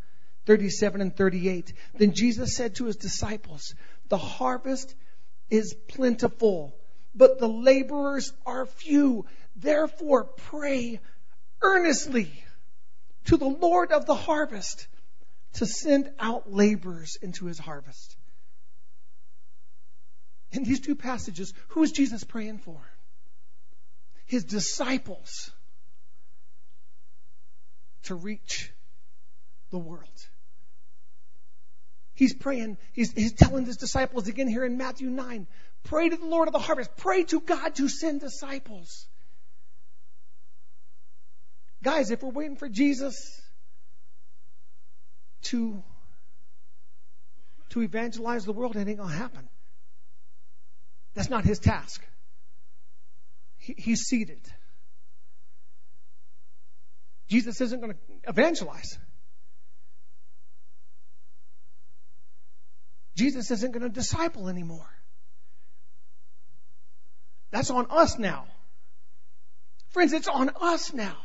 37 0.47 1.01
and 1.01 1.17
38. 1.17 1.73
Then 1.95 2.13
Jesus 2.15 2.57
said 2.57 2.75
to 2.77 2.87
his 2.87 2.97
disciples, 2.97 3.75
The 4.09 4.19
harvest 4.19 4.95
is 5.51 5.75
plentiful, 5.89 6.75
but 7.15 7.39
the 7.39 7.49
laborers 7.49 8.33
are 8.45 8.67
few. 8.67 9.27
Therefore, 9.57 10.25
pray 10.25 11.01
earnestly 11.63 12.31
to 13.27 13.37
the 13.37 13.49
Lord 13.49 13.93
of 13.93 14.07
the 14.07 14.15
harvest 14.15 14.87
to 15.59 15.67
send 15.67 16.09
out 16.21 16.53
laborers 16.53 17.19
into 17.21 17.47
his 17.47 17.59
harvest. 17.59 18.17
In 20.53 20.63
these 20.63 20.79
two 20.79 20.95
passages, 20.95 21.53
who 21.69 21.83
is 21.83 21.91
Jesus 21.91 22.23
praying 22.23 22.59
for? 22.59 22.81
His 24.27 24.45
disciples 24.45 25.51
to 28.05 28.15
reach 28.15 28.71
the 29.71 29.79
world. 29.79 30.09
He's 32.15 32.35
praying, 32.35 32.79
he's, 32.93 33.13
he's 33.13 33.33
telling 33.33 33.67
his 33.67 33.77
disciples 33.77 34.29
again 34.29 34.47
here 34.47 34.65
in 34.65 34.79
Matthew 34.79 35.11
9 35.11 35.49
pray 35.85 36.09
to 36.09 36.17
the 36.17 36.27
Lord 36.27 36.47
of 36.47 36.53
the 36.53 36.61
harvest, 36.61 36.97
pray 36.97 37.25
to 37.25 37.41
God 37.41 37.75
to 37.77 37.89
send 37.89 38.21
disciples. 38.21 39.07
Guys, 41.83 42.13
if 42.13 42.23
we're 42.23 42.31
waiting 42.31 42.57
for 42.57 42.69
Jesus 42.69 43.41
to, 45.43 45.83
to 47.71 47.83
evangelize 47.83 48.45
the 48.45 48.53
world, 48.53 48.77
it 48.77 48.87
ain't 48.89 48.99
going 48.99 49.11
to 49.11 49.17
happen. 49.17 49.49
That's 51.15 51.31
not 51.31 51.45
his 51.45 51.59
task. 51.59 52.07
He, 53.59 53.75
he's 53.77 54.03
seated. 54.03 54.41
Jesus 57.29 57.61
isn't 57.61 57.81
going 57.81 57.93
to 57.93 57.99
evangelize. 58.29 58.99
Jesus 63.17 63.51
isn't 63.51 63.73
going 63.73 63.83
to 63.83 63.89
disciple 63.89 64.49
anymore. 64.49 64.89
That's 67.51 67.71
on 67.71 67.87
us 67.91 68.19
now. 68.19 68.47
Friends, 69.91 70.13
it's 70.13 70.29
on 70.29 70.51
us 70.61 70.93
now. 70.93 71.17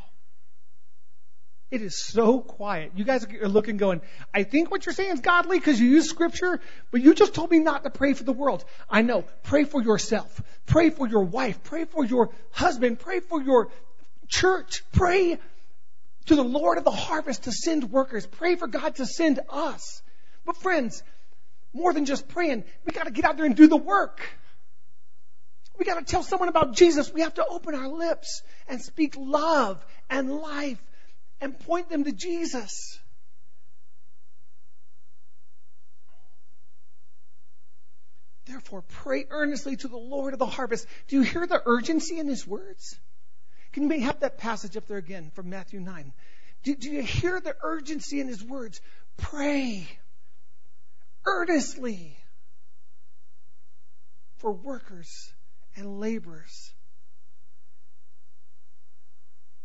It 1.74 1.82
is 1.82 1.96
so 1.96 2.38
quiet. 2.38 2.92
You 2.94 3.02
guys 3.02 3.26
are 3.26 3.48
looking 3.48 3.78
going, 3.78 4.00
I 4.32 4.44
think 4.44 4.70
what 4.70 4.86
you're 4.86 4.92
saying 4.92 5.10
is 5.10 5.20
godly 5.20 5.58
because 5.58 5.80
you 5.80 5.88
use 5.88 6.08
scripture, 6.08 6.60
but 6.92 7.00
you 7.00 7.14
just 7.14 7.34
told 7.34 7.50
me 7.50 7.58
not 7.58 7.82
to 7.82 7.90
pray 7.90 8.14
for 8.14 8.22
the 8.22 8.32
world. 8.32 8.64
I 8.88 9.02
know. 9.02 9.24
Pray 9.42 9.64
for 9.64 9.82
yourself. 9.82 10.40
Pray 10.66 10.90
for 10.90 11.08
your 11.08 11.24
wife. 11.24 11.64
Pray 11.64 11.84
for 11.84 12.04
your 12.04 12.30
husband. 12.52 13.00
Pray 13.00 13.18
for 13.18 13.42
your 13.42 13.72
church. 14.28 14.84
Pray 14.92 15.40
to 16.26 16.36
the 16.36 16.44
Lord 16.44 16.78
of 16.78 16.84
the 16.84 16.92
harvest 16.92 17.42
to 17.42 17.50
send 17.50 17.90
workers. 17.90 18.24
Pray 18.24 18.54
for 18.54 18.68
God 18.68 18.94
to 18.94 19.04
send 19.04 19.40
us. 19.50 20.00
But 20.46 20.56
friends, 20.58 21.02
more 21.72 21.92
than 21.92 22.04
just 22.04 22.28
praying, 22.28 22.62
we 22.86 22.92
got 22.92 23.06
to 23.06 23.10
get 23.10 23.24
out 23.24 23.36
there 23.36 23.46
and 23.46 23.56
do 23.56 23.66
the 23.66 23.76
work. 23.76 24.20
We 25.76 25.84
got 25.84 25.98
to 25.98 26.04
tell 26.04 26.22
someone 26.22 26.48
about 26.48 26.76
Jesus. 26.76 27.12
We 27.12 27.22
have 27.22 27.34
to 27.34 27.44
open 27.44 27.74
our 27.74 27.88
lips 27.88 28.44
and 28.68 28.80
speak 28.80 29.16
love 29.18 29.84
and 30.08 30.30
life 30.30 30.80
and 31.44 31.60
point 31.60 31.90
them 31.90 32.04
to 32.04 32.12
Jesus. 32.12 32.98
Therefore, 38.46 38.80
pray 38.80 39.26
earnestly 39.28 39.76
to 39.76 39.88
the 39.88 39.98
Lord 39.98 40.32
of 40.32 40.38
the 40.38 40.46
harvest. 40.46 40.86
Do 41.06 41.16
you 41.16 41.22
hear 41.22 41.46
the 41.46 41.60
urgency 41.66 42.18
in 42.18 42.28
his 42.28 42.46
words? 42.46 42.98
Can 43.72 43.88
we 43.88 44.00
have 44.00 44.20
that 44.20 44.38
passage 44.38 44.74
up 44.78 44.86
there 44.86 44.96
again 44.96 45.30
from 45.34 45.50
Matthew 45.50 45.80
9? 45.80 46.14
Do, 46.62 46.76
do 46.76 46.90
you 46.90 47.02
hear 47.02 47.38
the 47.40 47.54
urgency 47.62 48.20
in 48.20 48.28
his 48.28 48.42
words? 48.42 48.80
Pray 49.18 49.86
earnestly 51.26 52.16
for 54.38 54.50
workers 54.50 55.30
and 55.76 56.00
laborers. 56.00 56.72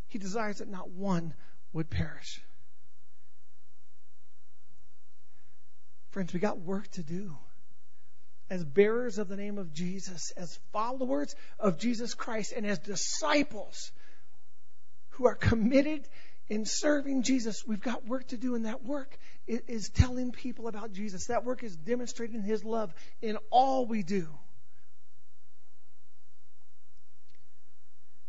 He 0.10 0.20
desires 0.20 0.58
that 0.58 0.68
not 0.68 0.90
one 0.90 1.34
would 1.74 1.90
perish. 1.90 2.42
Friends, 6.12 6.34
we 6.34 6.40
got 6.40 6.60
work 6.60 6.90
to 6.92 7.04
do. 7.04 7.38
As 8.50 8.64
bearers 8.64 9.20
of 9.20 9.28
the 9.28 9.36
name 9.36 9.60
of 9.60 9.74
Jesus, 9.74 10.32
as 10.36 10.58
followers 10.74 11.36
of 11.60 11.78
Jesus 11.78 12.16
Christ, 12.16 12.52
and 12.56 12.66
as 12.66 12.80
disciples 12.80 13.92
who 15.12 15.28
are 15.28 15.36
committed 15.36 16.08
in 16.50 16.66
serving 16.66 17.22
Jesus, 17.22 17.64
we've 17.68 17.82
got 17.82 18.08
work 18.08 18.28
to 18.30 18.38
do, 18.38 18.56
and 18.56 18.66
that 18.66 18.84
work 18.84 19.16
is 19.46 19.90
telling 19.90 20.32
people 20.32 20.68
about 20.68 20.94
Jesus. 20.94 21.28
That 21.28 21.46
work 21.46 21.64
is 21.64 21.76
demonstrating 21.76 22.42
His 22.42 22.64
love 22.64 22.92
in 23.22 23.38
all 23.52 23.86
we 23.86 24.02
do. 24.02 24.28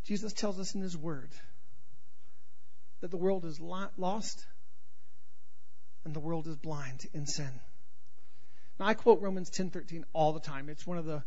Jesus 0.04 0.34
tells 0.34 0.58
us 0.58 0.74
in 0.74 0.82
His 0.82 0.96
Word 0.96 1.30
that 3.00 3.10
the 3.10 3.16
world 3.16 3.44
is 3.44 3.60
lost 3.60 4.46
and 6.04 6.14
the 6.14 6.20
world 6.20 6.46
is 6.46 6.56
blind 6.56 7.06
in 7.12 7.26
sin. 7.26 7.50
Now, 8.78 8.86
I 8.86 8.94
quote 8.94 9.20
Romans 9.20 9.50
10:13 9.50 10.04
all 10.12 10.32
the 10.32 10.40
time. 10.40 10.68
It's 10.68 10.86
one 10.86 10.98
of 10.98 11.04
the 11.04 11.22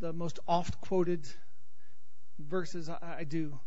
the 0.00 0.12
most 0.12 0.38
oft 0.46 0.80
quoted 0.80 1.26
verses 2.38 2.88
I, 2.88 3.16
I 3.20 3.24
do. 3.24 3.58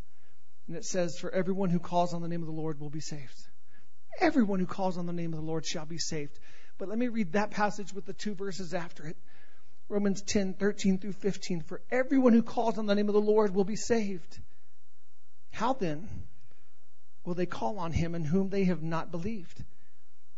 And 0.67 0.77
it 0.77 0.85
says, 0.85 1.17
For 1.19 1.29
everyone 1.31 1.69
who 1.69 1.79
calls 1.79 2.13
on 2.13 2.21
the 2.21 2.27
name 2.27 2.41
of 2.41 2.47
the 2.47 2.53
Lord 2.53 2.79
will 2.79 2.89
be 2.89 3.01
saved. 3.01 3.35
Everyone 4.19 4.59
who 4.59 4.65
calls 4.65 4.97
on 4.97 5.05
the 5.05 5.13
name 5.13 5.33
of 5.33 5.39
the 5.39 5.45
Lord 5.45 5.65
shall 5.65 5.85
be 5.85 5.97
saved. 5.97 6.37
But 6.77 6.89
let 6.89 6.97
me 6.97 7.07
read 7.07 7.33
that 7.33 7.51
passage 7.51 7.93
with 7.93 8.05
the 8.05 8.13
two 8.13 8.33
verses 8.33 8.73
after 8.73 9.05
it. 9.05 9.17
Romans 9.89 10.21
10, 10.21 10.53
13 10.53 10.99
through 10.99 11.13
15. 11.13 11.61
For 11.61 11.81
everyone 11.91 12.33
who 12.33 12.43
calls 12.43 12.77
on 12.77 12.85
the 12.85 12.95
name 12.95 13.09
of 13.09 13.13
the 13.13 13.21
Lord 13.21 13.53
will 13.53 13.65
be 13.65 13.75
saved. 13.75 14.39
How 15.51 15.73
then 15.73 16.07
will 17.23 17.33
they 17.33 17.45
call 17.45 17.79
on 17.79 17.91
him 17.91 18.15
in 18.15 18.23
whom 18.23 18.49
they 18.49 18.65
have 18.65 18.81
not 18.81 19.11
believed? 19.11 19.63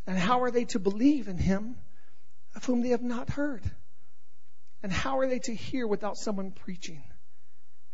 And 0.06 0.18
how 0.18 0.42
are 0.42 0.52
they 0.52 0.66
to 0.66 0.80
believe 0.80 1.28
in 1.28 1.38
him 1.38 1.76
of 2.56 2.66
whom 2.66 2.82
they 2.82 2.90
have 2.90 3.02
not 3.02 3.30
heard? 3.30 3.64
And 4.82 4.92
how 4.92 5.20
are 5.20 5.28
they 5.28 5.40
to 5.40 5.56
hear 5.56 5.88
without 5.88 6.18
someone 6.18 6.52
preaching? 6.52 7.02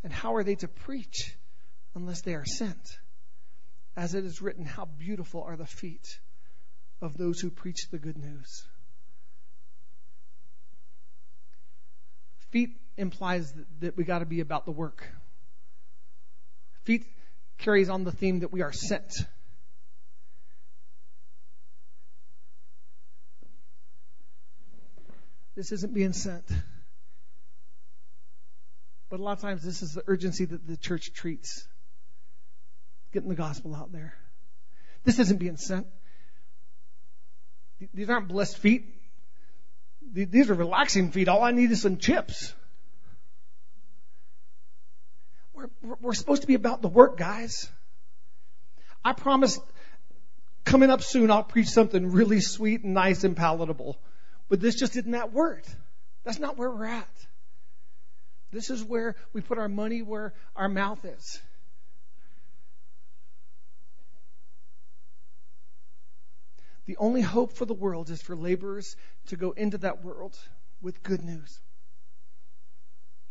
And 0.03 0.11
how 0.11 0.35
are 0.35 0.43
they 0.43 0.55
to 0.55 0.67
preach 0.67 1.35
unless 1.93 2.21
they 2.21 2.33
are 2.33 2.45
sent? 2.45 2.97
As 3.95 4.15
it 4.15 4.25
is 4.25 4.41
written, 4.41 4.65
how 4.65 4.85
beautiful 4.85 5.43
are 5.43 5.55
the 5.55 5.65
feet 5.65 6.19
of 7.01 7.17
those 7.17 7.39
who 7.39 7.49
preach 7.49 7.89
the 7.91 7.99
good 7.99 8.17
news. 8.17 8.65
Feet 12.51 12.71
implies 12.97 13.53
that, 13.79 13.95
we 13.95 14.03
got 14.03 14.19
to 14.19 14.25
be 14.25 14.39
about 14.39 14.65
the 14.65 14.71
work. 14.71 15.07
Feet 16.83 17.05
carries 17.59 17.89
on 17.89 18.03
the 18.03 18.11
theme 18.11 18.39
that 18.39 18.51
we 18.51 18.61
are 18.61 18.71
sent. 18.71 19.25
This 25.55 25.71
isn't 25.73 25.93
being 25.93 26.13
sent. 26.13 26.45
But 29.09 29.19
a 29.19 29.23
lot 29.23 29.33
of 29.33 29.41
times, 29.41 29.63
this 29.63 29.81
is 29.81 29.93
the 29.93 30.03
urgency 30.07 30.45
that 30.45 30.65
the 30.65 30.77
church 30.77 31.13
treats 31.13 31.67
getting 33.11 33.29
the 33.29 33.35
gospel 33.35 33.75
out 33.75 33.91
there. 33.91 34.13
This 35.03 35.19
isn't 35.19 35.37
being 35.37 35.57
sent. 35.57 35.87
These 37.93 38.09
aren't 38.09 38.27
blessed 38.27 38.57
feet. 38.57 38.85
These 40.13 40.49
are 40.49 40.53
relaxing 40.53 41.11
feet. 41.11 41.27
All 41.27 41.43
I 41.43 41.51
need 41.51 41.71
is 41.71 41.81
some 41.81 41.97
chips. 41.97 42.53
We're, 46.01 46.13
supposed 46.13 46.41
to 46.41 46.47
be 46.47 46.53
about 46.53 46.81
the 46.81 46.87
work, 46.87 47.17
guys. 47.17 47.69
I 49.03 49.13
promise 49.13 49.59
coming 50.63 50.89
up 50.89 51.01
soon, 51.01 51.31
I'll 51.31 51.43
preach 51.43 51.69
something 51.69 52.11
really 52.11 52.41
sweet 52.41 52.83
and 52.83 52.93
nice 52.93 53.23
and 53.23 53.35
palatable. 53.35 53.97
But 54.49 54.59
this 54.59 54.75
just 54.75 54.95
isn't 54.95 55.11
that 55.11 55.33
word. 55.33 55.63
That's 56.23 56.39
not 56.39 56.57
where 56.57 56.69
we're 56.69 56.85
at. 56.85 57.09
This 58.51 58.69
is 58.69 58.83
where 58.83 59.15
we 59.33 59.41
put 59.41 59.57
our 59.57 59.69
money 59.69 60.01
where 60.01 60.33
our 60.55 60.69
mouth 60.69 61.03
is. 61.05 61.41
The 66.85 66.97
only 66.97 67.21
hope 67.21 67.53
for 67.53 67.65
the 67.65 67.75
world 67.75 68.09
is 68.09 68.21
for 68.21 68.35
laborers 68.35 68.95
to 69.27 69.35
go 69.35 69.51
into 69.51 69.77
that 69.79 70.03
world 70.03 70.35
with 70.81 71.03
good 71.03 71.23
news. 71.23 71.59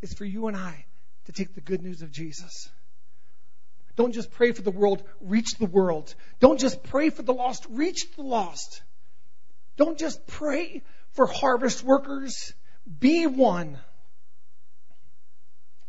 It's 0.00 0.14
for 0.14 0.24
you 0.24 0.46
and 0.46 0.56
I 0.56 0.84
to 1.28 1.32
take 1.32 1.54
the 1.54 1.60
good 1.60 1.82
news 1.82 2.00
of 2.00 2.10
Jesus. 2.10 2.70
Don't 3.96 4.12
just 4.12 4.30
pray 4.30 4.52
for 4.52 4.62
the 4.62 4.70
world, 4.70 5.02
reach 5.20 5.58
the 5.58 5.66
world. 5.66 6.14
Don't 6.40 6.58
just 6.58 6.82
pray 6.84 7.10
for 7.10 7.20
the 7.20 7.34
lost, 7.34 7.66
reach 7.68 8.10
the 8.16 8.22
lost. 8.22 8.80
Don't 9.76 9.98
just 9.98 10.26
pray 10.26 10.82
for 11.12 11.26
harvest 11.26 11.84
workers, 11.84 12.54
be 12.98 13.26
one. 13.26 13.78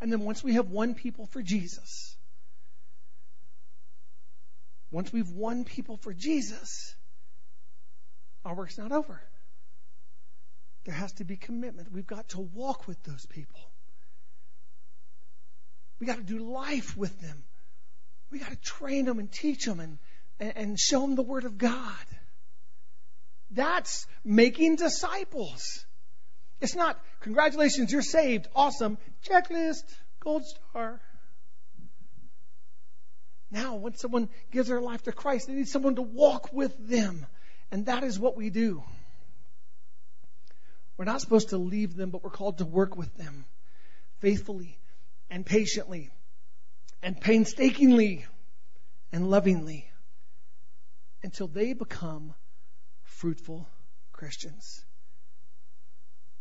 And 0.01 0.11
then 0.11 0.25
once 0.25 0.43
we 0.43 0.55
have 0.55 0.71
won 0.71 0.93
people 0.93 1.25
for 1.27 1.41
Jesus, 1.41 2.17
once 4.91 5.13
we've 5.13 5.29
won 5.29 5.63
people 5.63 5.95
for 5.95 6.13
Jesus, 6.13 6.93
our 8.43 8.55
work's 8.55 8.77
not 8.77 8.91
over. 8.91 9.21
There 10.83 10.95
has 10.95 11.13
to 11.13 11.23
be 11.23 11.37
commitment. 11.37 11.93
We've 11.93 12.05
got 12.05 12.27
to 12.29 12.41
walk 12.41 12.89
with 12.89 13.01
those 13.03 13.25
people. 13.25 13.68
We 15.99 16.07
got 16.07 16.17
to 16.17 16.23
do 16.23 16.39
life 16.39 16.95
with 16.95 17.19
them. 17.19 17.43
We 18.31 18.39
got 18.39 18.49
to 18.49 18.55
train 18.57 19.05
them 19.05 19.19
and 19.19 19.31
teach 19.31 19.65
them 19.65 19.79
and, 19.79 19.97
and, 20.39 20.79
show 20.79 21.01
them 21.01 21.15
the 21.15 21.23
Word 21.23 21.45
of 21.45 21.57
God. 21.57 22.05
That's 23.51 24.07
making 24.23 24.77
disciples. 24.77 25.85
It's 26.61 26.75
not, 26.75 26.99
congratulations, 27.21 27.91
you're 27.91 28.01
saved. 28.01 28.47
Awesome. 28.55 28.97
Checklist, 29.27 29.83
gold 30.19 30.43
star. 30.45 31.01
Now, 33.51 33.75
when 33.75 33.95
someone 33.95 34.29
gives 34.51 34.69
their 34.69 34.81
life 34.81 35.03
to 35.03 35.11
Christ, 35.11 35.47
they 35.47 35.53
need 35.53 35.67
someone 35.67 35.95
to 35.95 36.03
walk 36.03 36.53
with 36.53 36.75
them. 36.87 37.25
And 37.71 37.87
that 37.87 38.03
is 38.03 38.19
what 38.19 38.37
we 38.37 38.51
do. 38.51 38.83
We're 40.97 41.05
not 41.05 41.21
supposed 41.21 41.49
to 41.49 41.57
leave 41.57 41.95
them, 41.95 42.11
but 42.11 42.23
we're 42.23 42.29
called 42.29 42.59
to 42.59 42.65
work 42.65 42.95
with 42.95 43.13
them 43.15 43.45
faithfully 44.19 44.78
and 45.29 45.45
patiently 45.45 46.11
and 47.01 47.19
painstakingly 47.19 48.25
and 49.11 49.29
lovingly 49.29 49.89
until 51.23 51.47
they 51.47 51.73
become 51.73 52.33
fruitful 53.03 53.67
Christians. 54.11 54.83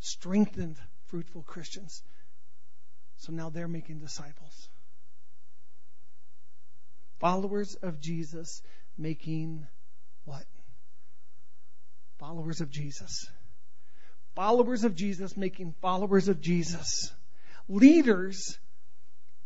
Strengthened, 0.01 0.77
fruitful 1.07 1.43
Christians. 1.43 2.03
So 3.19 3.33
now 3.33 3.51
they're 3.51 3.69
making 3.69 3.99
disciples. 3.99 4.69
Followers 7.19 7.75
of 7.83 8.01
Jesus 8.01 8.63
making 8.97 9.67
what? 10.25 10.45
Followers 12.19 12.61
of 12.61 12.71
Jesus. 12.71 13.29
Followers 14.37 14.85
of 14.85 14.95
Jesus 14.95 15.37
making 15.37 15.75
followers 15.81 16.29
of 16.29 16.41
Jesus. 16.41 17.13
Leaders 17.69 18.59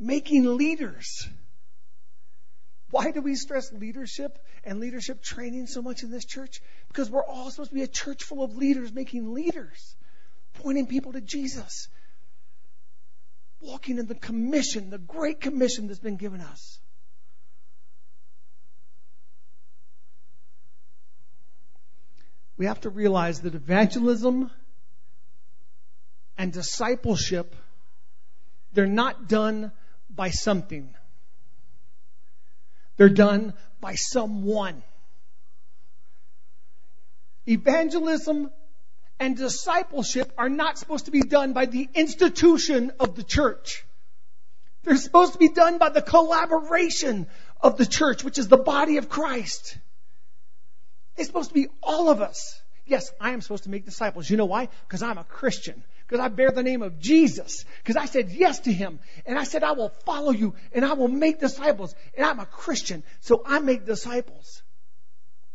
making 0.02 0.56
leaders. 0.56 1.28
Why 2.90 3.10
do 3.10 3.22
we 3.22 3.36
stress 3.36 3.72
leadership 3.72 4.38
and 4.64 4.80
leadership 4.80 5.22
training 5.22 5.66
so 5.66 5.80
much 5.80 6.02
in 6.02 6.10
this 6.10 6.24
church? 6.24 6.60
Because 6.88 7.10
we're 7.10 7.24
all 7.24 7.50
supposed 7.50 7.70
to 7.70 7.74
be 7.74 7.82
a 7.82 7.86
church 7.86 8.24
full 8.24 8.42
of 8.42 8.56
leaders 8.56 8.92
making 8.92 9.32
leaders, 9.32 9.96
pointing 10.54 10.86
people 10.86 11.12
to 11.12 11.20
Jesus, 11.20 11.88
walking 13.60 13.98
in 13.98 14.06
the 14.06 14.14
commission, 14.14 14.90
the 14.90 14.98
great 14.98 15.40
commission 15.40 15.86
that's 15.86 16.00
been 16.00 16.16
given 16.16 16.40
us. 16.40 16.78
we 22.62 22.66
have 22.66 22.80
to 22.80 22.90
realize 22.90 23.40
that 23.40 23.56
evangelism 23.56 24.48
and 26.38 26.52
discipleship, 26.52 27.56
they're 28.72 28.86
not 28.86 29.28
done 29.28 29.72
by 30.14 30.30
something. 30.30 30.94
They're 32.96 33.08
done 33.08 33.54
by 33.80 33.94
someone. 33.94 34.82
Evangelism 37.46 38.50
and 39.18 39.36
discipleship 39.36 40.32
are 40.38 40.48
not 40.48 40.78
supposed 40.78 41.06
to 41.06 41.10
be 41.10 41.22
done 41.22 41.52
by 41.52 41.66
the 41.66 41.88
institution 41.94 42.92
of 43.00 43.14
the 43.14 43.22
church. 43.22 43.84
They're 44.84 44.96
supposed 44.96 45.34
to 45.34 45.38
be 45.38 45.48
done 45.48 45.78
by 45.78 45.90
the 45.90 46.02
collaboration 46.02 47.26
of 47.60 47.76
the 47.76 47.86
church, 47.86 48.24
which 48.24 48.38
is 48.38 48.48
the 48.48 48.56
body 48.56 48.96
of 48.96 49.08
Christ. 49.08 49.78
It's 51.16 51.28
supposed 51.28 51.50
to 51.50 51.54
be 51.54 51.68
all 51.82 52.10
of 52.10 52.20
us. 52.20 52.60
Yes, 52.84 53.12
I 53.20 53.30
am 53.30 53.40
supposed 53.40 53.64
to 53.64 53.70
make 53.70 53.84
disciples. 53.84 54.28
You 54.28 54.36
know 54.36 54.46
why? 54.46 54.68
Because 54.86 55.02
I'm 55.02 55.18
a 55.18 55.24
Christian. 55.24 55.84
Because 56.12 56.26
I 56.26 56.28
bear 56.28 56.50
the 56.50 56.62
name 56.62 56.82
of 56.82 56.98
Jesus. 56.98 57.64
Because 57.78 57.96
I 57.96 58.04
said 58.04 58.28
yes 58.32 58.60
to 58.60 58.72
him. 58.72 59.00
And 59.24 59.38
I 59.38 59.44
said, 59.44 59.64
I 59.64 59.72
will 59.72 59.88
follow 60.04 60.30
you 60.30 60.54
and 60.74 60.84
I 60.84 60.92
will 60.92 61.08
make 61.08 61.40
disciples. 61.40 61.94
And 62.14 62.26
I'm 62.26 62.38
a 62.38 62.44
Christian. 62.44 63.02
So 63.20 63.42
I 63.46 63.60
make 63.60 63.86
disciples. 63.86 64.62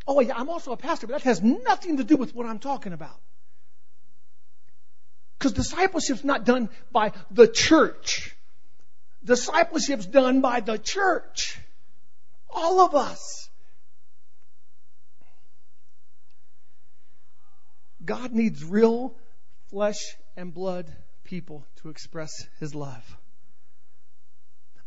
Oh, 0.08 0.20
yeah, 0.20 0.34
I'm 0.36 0.50
also 0.50 0.72
a 0.72 0.78
pastor, 0.78 1.06
but 1.06 1.14
that 1.14 1.22
has 1.26 1.44
nothing 1.44 1.98
to 1.98 2.04
do 2.04 2.18
with 2.18 2.34
what 2.34 2.48
I'm 2.48 2.58
talking 2.58 2.92
about. 2.92 3.20
Because 5.38 5.52
discipleship's 5.54 6.24
not 6.24 6.44
done 6.44 6.70
by 6.92 7.12
the 7.30 7.48
church. 7.48 8.36
Discipleship's 9.24 10.08
done 10.08 10.42
by 10.42 10.62
the 10.62 10.80
church. 10.80 11.60
All 12.50 12.82
of 12.82 12.96
us. 12.96 13.48
God 18.04 18.32
needs 18.32 18.64
real 18.64 19.14
flesh 19.70 20.16
and 20.38 20.54
blood 20.54 20.90
people 21.26 21.66
to 21.82 21.90
express 21.90 22.48
his 22.60 22.74
love. 22.74 23.18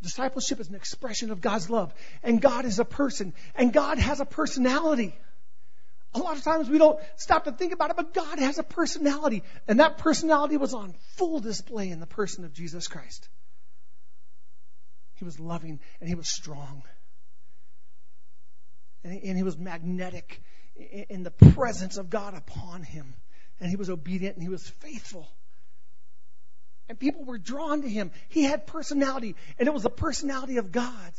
Discipleship 0.02 0.60
is 0.60 0.68
an 0.68 0.74
expression 0.74 1.30
of 1.30 1.40
God's 1.42 1.68
love. 1.68 1.92
And 2.22 2.40
God 2.40 2.64
is 2.64 2.78
a 2.78 2.84
person. 2.84 3.34
And 3.54 3.72
God 3.72 3.98
has 3.98 4.20
a 4.20 4.24
personality. 4.24 5.14
A 6.14 6.18
lot 6.18 6.36
of 6.36 6.42
times 6.42 6.68
we 6.68 6.78
don't 6.78 6.98
stop 7.16 7.44
to 7.44 7.52
think 7.52 7.72
about 7.72 7.90
it, 7.90 7.96
but 7.96 8.14
God 8.14 8.38
has 8.38 8.58
a 8.58 8.62
personality. 8.62 9.42
And 9.68 9.78
that 9.80 9.98
personality 9.98 10.56
was 10.56 10.72
on 10.72 10.94
full 11.16 11.40
display 11.40 11.90
in 11.90 12.00
the 12.00 12.06
person 12.06 12.44
of 12.44 12.52
Jesus 12.54 12.88
Christ. 12.88 13.28
He 15.16 15.24
was 15.24 15.38
loving 15.38 15.80
and 16.00 16.08
he 16.08 16.14
was 16.14 16.28
strong. 16.28 16.82
And 19.04 19.12
he, 19.12 19.28
and 19.28 19.36
he 19.36 19.42
was 19.42 19.58
magnetic 19.58 20.42
in 21.10 21.22
the 21.22 21.30
presence 21.30 21.98
of 21.98 22.08
God 22.08 22.34
upon 22.34 22.82
him. 22.82 23.14
And 23.60 23.68
he 23.68 23.76
was 23.76 23.90
obedient 23.90 24.36
and 24.36 24.42
he 24.42 24.48
was 24.48 24.66
faithful. 24.66 25.28
And 26.90 26.98
people 26.98 27.24
were 27.24 27.38
drawn 27.38 27.83
to 27.83 27.88
him. 27.88 28.11
He 28.29 28.42
had 28.42 28.66
personality, 28.66 29.37
and 29.61 29.68
it 29.68 29.72
was 29.72 29.85
the 29.85 29.90
personality 29.90 30.57
of 30.57 30.72
God. 30.72 31.12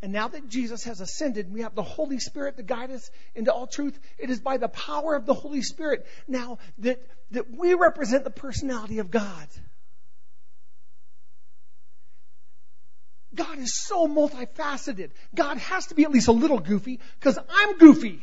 And 0.00 0.12
now 0.12 0.28
that 0.28 0.48
Jesus 0.48 0.84
has 0.84 1.00
ascended, 1.00 1.52
we 1.52 1.62
have 1.62 1.74
the 1.74 1.82
Holy 1.82 2.20
Spirit 2.20 2.56
to 2.58 2.62
guide 2.62 2.92
us 2.92 3.10
into 3.34 3.52
all 3.52 3.66
truth. 3.66 3.98
It 4.16 4.30
is 4.30 4.38
by 4.38 4.58
the 4.58 4.68
power 4.68 5.16
of 5.16 5.26
the 5.26 5.34
Holy 5.34 5.62
Spirit 5.62 6.06
now 6.28 6.58
that, 6.78 7.02
that 7.32 7.50
we 7.50 7.74
represent 7.74 8.22
the 8.22 8.30
personality 8.30 9.00
of 9.00 9.10
God. 9.10 9.48
God 13.34 13.58
is 13.58 13.74
so 13.74 14.06
multifaceted. 14.06 15.10
God 15.34 15.58
has 15.58 15.86
to 15.86 15.96
be 15.96 16.04
at 16.04 16.12
least 16.12 16.28
a 16.28 16.32
little 16.32 16.60
goofy 16.60 17.00
because 17.18 17.36
I'm 17.50 17.76
goofy. 17.78 18.22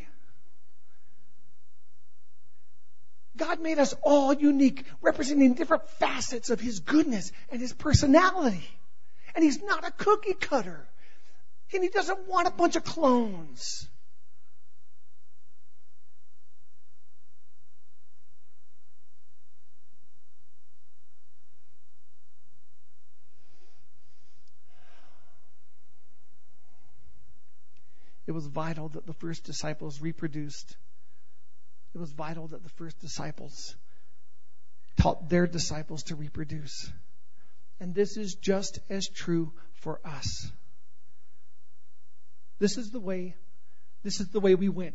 God 3.38 3.60
made 3.60 3.80
us 3.80 3.94
all 4.02 4.34
unique, 4.34 4.86
representing 5.02 5.54
different 5.54 5.90
facets 6.00 6.50
of 6.50 6.60
His 6.60 6.80
goodness 6.80 7.32
and 7.50 7.60
His 7.60 7.74
personality. 7.74 8.68
And 9.34 9.44
He's 9.44 9.62
not 9.62 9.88
a 9.88 9.92
cookie 9.92 10.34
cutter. 10.34 10.88
And 11.74 11.84
He 11.84 11.90
doesn't 11.90 12.28
want 12.28 12.48
a 12.48 12.52
bunch 12.52 12.76
of 12.76 12.84
clones. 12.84 13.88
It 28.28 28.32
was 28.32 28.48
vital 28.48 28.90
that 28.90 29.06
the 29.06 29.14
first 29.14 29.44
disciples 29.44 30.02
reproduced 30.02 30.76
it 31.96 32.00
was 32.00 32.12
vital 32.12 32.48
that 32.50 32.62
the 32.62 32.70
first 32.70 33.00
disciples 33.00 33.76
taught 34.98 35.30
their 35.30 35.48
disciples 35.48 36.04
to 36.04 36.16
reproduce. 36.16 36.92
And 37.80 37.96
this 37.96 38.18
is 38.18 38.36
just 38.36 38.80
as 38.90 39.08
true 39.08 39.54
for 39.74 40.02
us. 40.06 40.52
This 42.60 42.78
is 42.78 42.92
the 42.92 43.00
way 43.00 43.36
this 44.04 44.20
is 44.20 44.28
the 44.28 44.40
way 44.40 44.54
we 44.54 44.70
win. 44.70 44.94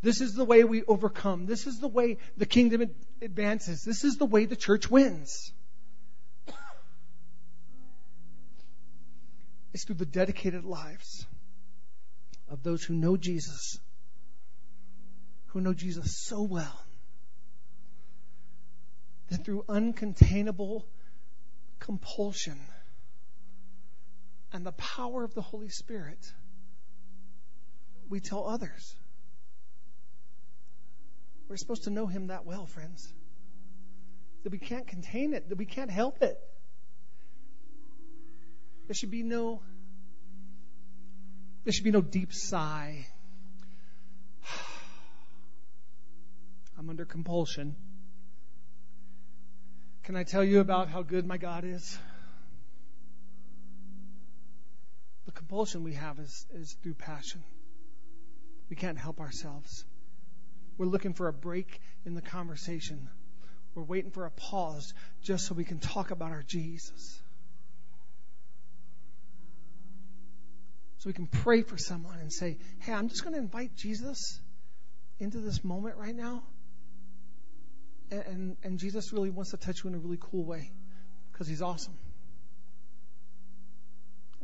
This 0.00 0.22
is 0.22 0.34
the 0.34 0.46
way 0.46 0.64
we 0.64 0.82
overcome. 0.82 1.44
This 1.44 1.66
is 1.66 1.78
the 1.78 1.88
way 1.88 2.16
the 2.38 2.46
kingdom 2.46 2.90
advances. 3.20 3.82
This 3.82 4.02
is 4.02 4.16
the 4.16 4.24
way 4.24 4.46
the 4.46 4.56
church 4.56 4.90
wins. 4.90 5.52
It's 9.74 9.84
through 9.84 9.96
the 9.96 10.06
dedicated 10.06 10.64
lives 10.64 11.26
of 12.48 12.62
those 12.62 12.82
who 12.82 12.94
know 12.94 13.18
Jesus 13.18 13.78
who 15.52 15.60
know 15.60 15.74
Jesus 15.74 16.16
so 16.16 16.42
well 16.42 16.80
that 19.28 19.44
through 19.44 19.64
uncontainable 19.68 20.84
compulsion 21.78 22.58
and 24.52 24.64
the 24.64 24.72
power 24.72 25.24
of 25.24 25.34
the 25.34 25.42
Holy 25.42 25.68
Spirit, 25.68 26.18
we 28.08 28.20
tell 28.20 28.46
others. 28.46 28.94
We're 31.48 31.56
supposed 31.56 31.84
to 31.84 31.90
know 31.90 32.06
Him 32.06 32.28
that 32.28 32.44
well, 32.44 32.66
friends, 32.66 33.12
that 34.44 34.50
we 34.52 34.58
can't 34.58 34.86
contain 34.86 35.34
it, 35.34 35.48
that 35.48 35.58
we 35.58 35.66
can't 35.66 35.90
help 35.90 36.22
it. 36.22 36.38
There 38.86 38.94
should 38.94 39.10
be 39.10 39.22
no 39.22 39.62
there 41.64 41.72
should 41.72 41.84
be 41.84 41.90
no 41.90 42.00
deep 42.00 42.32
sigh 42.32 43.06
I'm 46.80 46.88
under 46.88 47.04
compulsion. 47.04 47.76
Can 50.04 50.16
I 50.16 50.24
tell 50.24 50.42
you 50.42 50.60
about 50.60 50.88
how 50.88 51.02
good 51.02 51.26
my 51.26 51.36
God 51.36 51.62
is? 51.62 51.98
The 55.26 55.32
compulsion 55.32 55.84
we 55.84 55.92
have 55.92 56.18
is, 56.18 56.46
is 56.54 56.72
through 56.82 56.94
passion. 56.94 57.44
We 58.70 58.76
can't 58.76 58.96
help 58.96 59.20
ourselves. 59.20 59.84
We're 60.78 60.86
looking 60.86 61.12
for 61.12 61.28
a 61.28 61.34
break 61.34 61.82
in 62.06 62.14
the 62.14 62.22
conversation. 62.22 63.10
We're 63.74 63.82
waiting 63.82 64.10
for 64.10 64.24
a 64.24 64.30
pause 64.30 64.94
just 65.22 65.46
so 65.46 65.54
we 65.54 65.64
can 65.64 65.80
talk 65.80 66.12
about 66.12 66.30
our 66.30 66.42
Jesus. 66.42 67.20
So 70.96 71.10
we 71.10 71.12
can 71.12 71.26
pray 71.26 71.60
for 71.60 71.76
someone 71.76 72.20
and 72.20 72.32
say, 72.32 72.56
hey, 72.78 72.94
I'm 72.94 73.10
just 73.10 73.22
going 73.22 73.34
to 73.34 73.38
invite 73.38 73.76
Jesus 73.76 74.40
into 75.18 75.40
this 75.40 75.62
moment 75.62 75.98
right 75.98 76.16
now 76.16 76.42
and, 78.10 78.56
and 78.62 78.78
Jesus 78.78 79.12
really 79.12 79.30
wants 79.30 79.50
to 79.52 79.56
touch 79.56 79.84
you 79.84 79.88
in 79.88 79.94
a 79.94 79.98
really 79.98 80.18
cool 80.20 80.44
way 80.44 80.70
because 81.32 81.46
he's 81.46 81.62
awesome. 81.62 81.96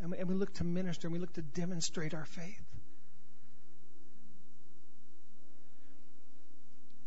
And 0.01 0.11
we, 0.11 0.19
and 0.19 0.29
we 0.29 0.35
look 0.35 0.55
to 0.55 0.65
minister 0.65 1.09
and 1.09 1.13
we 1.13 1.19
look 1.19 1.33
to 1.35 1.43
demonstrate 1.43 2.15
our 2.15 2.27
faith. 2.27 2.63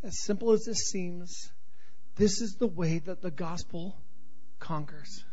As 0.02 0.22
simple 0.22 0.52
as 0.52 0.64
this 0.64 0.88
seems, 0.90 1.50
this 2.16 2.40
is 2.40 2.56
the 2.58 2.66
way 2.66 2.98
that 2.98 3.20
the 3.20 3.30
gospel 3.30 3.96
conquers. 4.58 5.24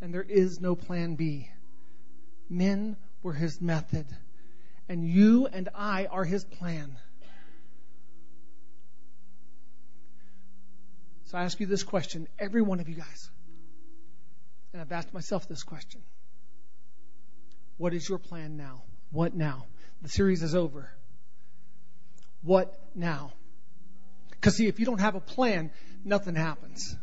And 0.00 0.12
there 0.12 0.22
is 0.22 0.60
no 0.60 0.74
plan 0.74 1.16
B. 1.16 1.48
Men 2.48 2.96
were 3.22 3.32
his 3.32 3.60
method, 3.60 4.06
and 4.88 5.08
you 5.08 5.46
and 5.46 5.68
I 5.74 6.06
are 6.06 6.24
his 6.24 6.44
plan. 6.44 6.96
So 11.32 11.38
I 11.38 11.44
ask 11.44 11.58
you 11.60 11.66
this 11.66 11.82
question, 11.82 12.28
every 12.38 12.60
one 12.60 12.78
of 12.78 12.90
you 12.90 12.94
guys. 12.94 13.30
And 14.74 14.82
I've 14.82 14.92
asked 14.92 15.14
myself 15.14 15.48
this 15.48 15.62
question 15.62 16.02
What 17.78 17.94
is 17.94 18.06
your 18.06 18.18
plan 18.18 18.58
now? 18.58 18.82
What 19.10 19.34
now? 19.34 19.64
The 20.02 20.10
series 20.10 20.42
is 20.42 20.54
over. 20.54 20.90
What 22.42 22.78
now? 22.94 23.32
Because, 24.30 24.56
see, 24.56 24.66
if 24.66 24.78
you 24.78 24.84
don't 24.84 25.00
have 25.00 25.14
a 25.14 25.20
plan, 25.20 25.70
nothing 26.04 26.34
happens. 26.34 26.94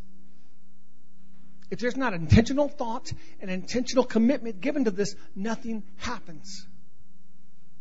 If 1.72 1.80
there's 1.80 1.98
not 1.98 2.14
intentional 2.14 2.68
thought 2.68 3.12
and 3.40 3.50
intentional 3.50 4.04
commitment 4.04 4.62
given 4.62 4.86
to 4.86 4.92
this, 4.92 5.16
nothing 5.36 5.82
happens. 5.98 6.68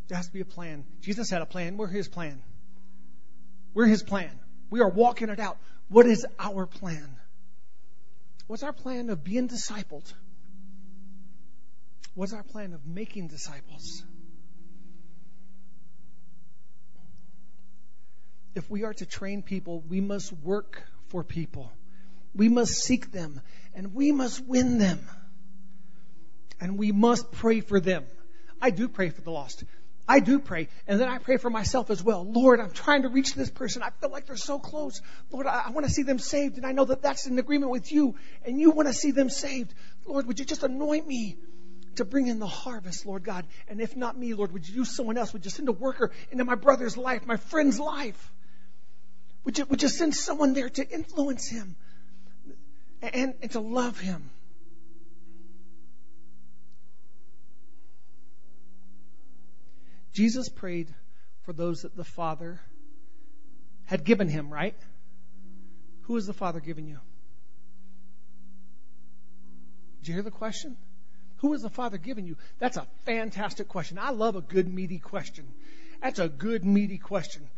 There 0.07 0.17
has 0.17 0.29
to 0.29 0.33
be 0.33 0.41
a 0.41 0.47
plan. 0.47 0.85
Jesus 1.03 1.29
had 1.29 1.43
a 1.43 1.47
plan. 1.47 1.77
We're 1.77 1.89
his 1.89 2.09
plan. 2.09 2.43
We're 3.75 3.87
his 3.87 4.03
plan. 4.03 4.31
We 4.71 4.81
are 4.81 4.89
walking 4.89 5.29
it 5.29 5.41
out. 5.41 5.59
What 5.89 6.07
is 6.07 6.27
our 6.39 6.67
plan? 6.67 7.17
What's 8.47 8.63
our 8.63 8.73
plan 8.73 9.11
of 9.11 9.25
being 9.25 9.49
discipled? 9.49 10.13
What's 12.15 12.33
our 12.33 12.43
plan 12.43 12.73
of 12.73 12.87
making 12.87 13.29
disciples? 13.29 14.03
If 18.55 18.69
we 18.69 18.85
are 18.85 18.95
to 18.95 19.07
train 19.07 19.43
people, 19.43 19.85
we 19.89 20.01
must 20.01 20.33
work 20.33 20.83
for 21.09 21.23
people. 21.23 21.71
We 22.35 22.49
must 22.49 22.73
seek 22.73 23.13
them 23.13 23.41
and 23.75 23.95
we 23.95 24.13
must 24.13 24.45
win 24.45 24.79
them. 24.79 25.01
And 26.61 26.77
we 26.77 26.91
must 26.91 27.31
pray 27.31 27.61
for 27.61 27.79
them. 27.79 28.05
I 28.61 28.71
do 28.71 28.89
pray 28.89 29.11
for 29.11 29.21
the 29.21 29.31
lost. 29.31 29.63
I 30.09 30.21
do 30.21 30.39
pray. 30.39 30.69
And 30.87 30.99
then 30.99 31.09
I 31.09 31.19
pray 31.19 31.37
for 31.37 31.51
myself 31.51 31.91
as 31.91 32.03
well. 32.03 32.25
Lord, 32.25 32.61
I'm 32.61 32.71
trying 32.71 33.03
to 33.03 33.09
reach 33.09 33.35
this 33.35 33.51
person. 33.51 33.83
I 33.83 33.91
feel 33.91 34.11
like 34.11 34.27
they're 34.27 34.37
so 34.37 34.59
close. 34.59 35.03
Lord, 35.31 35.47
I, 35.47 35.65
I 35.67 35.71
want 35.71 35.87
to 35.87 35.93
see 35.93 36.03
them 36.03 36.19
saved. 36.19 36.57
And 36.57 36.65
I 36.65 36.73
know 36.73 36.87
that 36.87 37.03
that's 37.03 37.27
in 37.27 37.39
agreement 37.39 37.71
with 37.71 37.93
you. 37.93 38.15
And 38.47 38.59
you 38.59 38.71
want 38.71 38.89
to 38.89 38.95
see 38.95 39.11
them 39.11 39.29
saved. 39.29 39.75
Lord, 40.07 40.27
would 40.27 40.39
you 40.39 40.47
just 40.47 40.63
anoint 40.63 41.07
me 41.07 41.37
to 41.97 42.07
bring 42.07 42.27
in 42.27 42.39
the 42.39 42.47
harvest, 42.47 43.05
Lord 43.05 43.23
God? 43.23 43.47
And 43.69 43.83
if 43.83 43.97
not 43.97 44.17
me, 44.17 44.33
Lord, 44.33 44.53
would 44.53 44.67
you 44.67 44.77
use 44.77 44.97
someone 44.97 45.19
else? 45.19 45.35
Would 45.35 45.45
you 45.45 45.51
send 45.51 45.69
a 45.69 45.73
worker 45.73 46.11
into 46.31 46.45
my 46.45 46.55
brother's 46.55 46.97
life, 46.97 47.27
my 47.27 47.37
friend's 47.37 47.79
life? 47.79 48.33
Would 49.45 49.59
you, 49.59 49.67
would 49.67 49.83
you 49.83 49.89
send 49.89 50.15
someone 50.15 50.55
there 50.55 50.71
to 50.71 50.89
influence 50.89 51.49
him 51.49 51.77
and, 53.03 53.35
and 53.43 53.51
to 53.51 53.61
love 53.61 54.01
him? 54.01 54.31
Jesus 60.19 60.49
prayed 60.49 60.93
for 61.43 61.53
those 61.53 61.83
that 61.83 61.95
the 61.95 62.03
Father 62.03 62.59
had 63.85 64.03
given 64.03 64.29
him, 64.29 64.53
right? 64.53 64.75
Who 66.07 66.17
has 66.17 66.27
the 66.27 66.33
Father 66.33 66.59
given 66.59 66.89
you? 66.89 66.99
Did 70.01 70.09
you 70.09 70.15
hear 70.15 70.25
the 70.25 70.33
question? 70.33 70.77
Who 71.37 71.53
has 71.53 71.63
the 71.63 71.71
Father 71.71 71.99
given 71.99 72.27
you? 72.27 72.37
That's 72.59 72.77
a 72.77 72.85
fantastic 73.05 73.69
question. 73.69 73.97
I 73.97 74.11
love 74.11 74.35
a 74.35 74.41
good, 74.41 74.67
meaty 74.67 74.99
question. 74.99 75.47
That's 76.03 76.19
a 76.19 76.29
good, 76.29 76.65
meaty 76.65 76.99
question. 76.99 77.49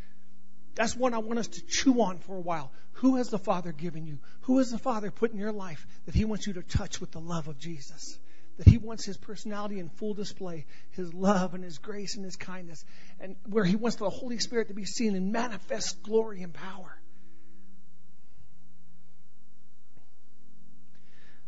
That's 0.74 0.94
one 0.94 1.14
I 1.14 1.18
want 1.18 1.38
us 1.38 1.48
to 1.48 1.62
chew 1.66 2.02
on 2.02 2.18
for 2.18 2.36
a 2.36 2.42
while. 2.42 2.70
Who 3.00 3.16
has 3.16 3.30
the 3.30 3.38
Father 3.38 3.72
given 3.72 4.06
you? 4.06 4.18
Who 4.42 4.58
has 4.58 4.70
the 4.70 4.78
Father 4.78 5.10
put 5.10 5.32
in 5.32 5.38
your 5.38 5.52
life 5.52 5.86
that 6.04 6.14
He 6.14 6.26
wants 6.26 6.46
you 6.46 6.52
to 6.52 6.62
touch 6.62 7.00
with 7.00 7.10
the 7.10 7.20
love 7.20 7.48
of 7.48 7.58
Jesus? 7.58 8.18
that 8.58 8.68
He 8.68 8.78
wants 8.78 9.04
His 9.04 9.16
personality 9.16 9.78
in 9.78 9.88
full 9.88 10.14
display, 10.14 10.66
His 10.92 11.12
love 11.14 11.54
and 11.54 11.64
His 11.64 11.78
grace 11.78 12.16
and 12.16 12.24
His 12.24 12.36
kindness, 12.36 12.84
and 13.20 13.36
where 13.46 13.64
He 13.64 13.76
wants 13.76 13.96
the 13.96 14.10
Holy 14.10 14.38
Spirit 14.38 14.68
to 14.68 14.74
be 14.74 14.84
seen 14.84 15.14
in 15.14 15.32
manifest 15.32 16.02
glory 16.02 16.42
and 16.42 16.52
power. 16.52 16.96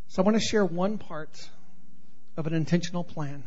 So 0.08 0.22
I 0.22 0.26
want 0.26 0.36
to 0.36 0.46
share 0.46 0.64
one 0.64 0.98
part 0.98 1.48
of 2.36 2.46
an 2.46 2.52
intentional 2.52 3.02
plan 3.02 3.44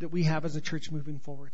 that 0.00 0.08
we 0.08 0.24
have 0.24 0.44
as 0.44 0.56
a 0.56 0.60
church 0.60 0.90
moving 0.90 1.18
forward. 1.18 1.52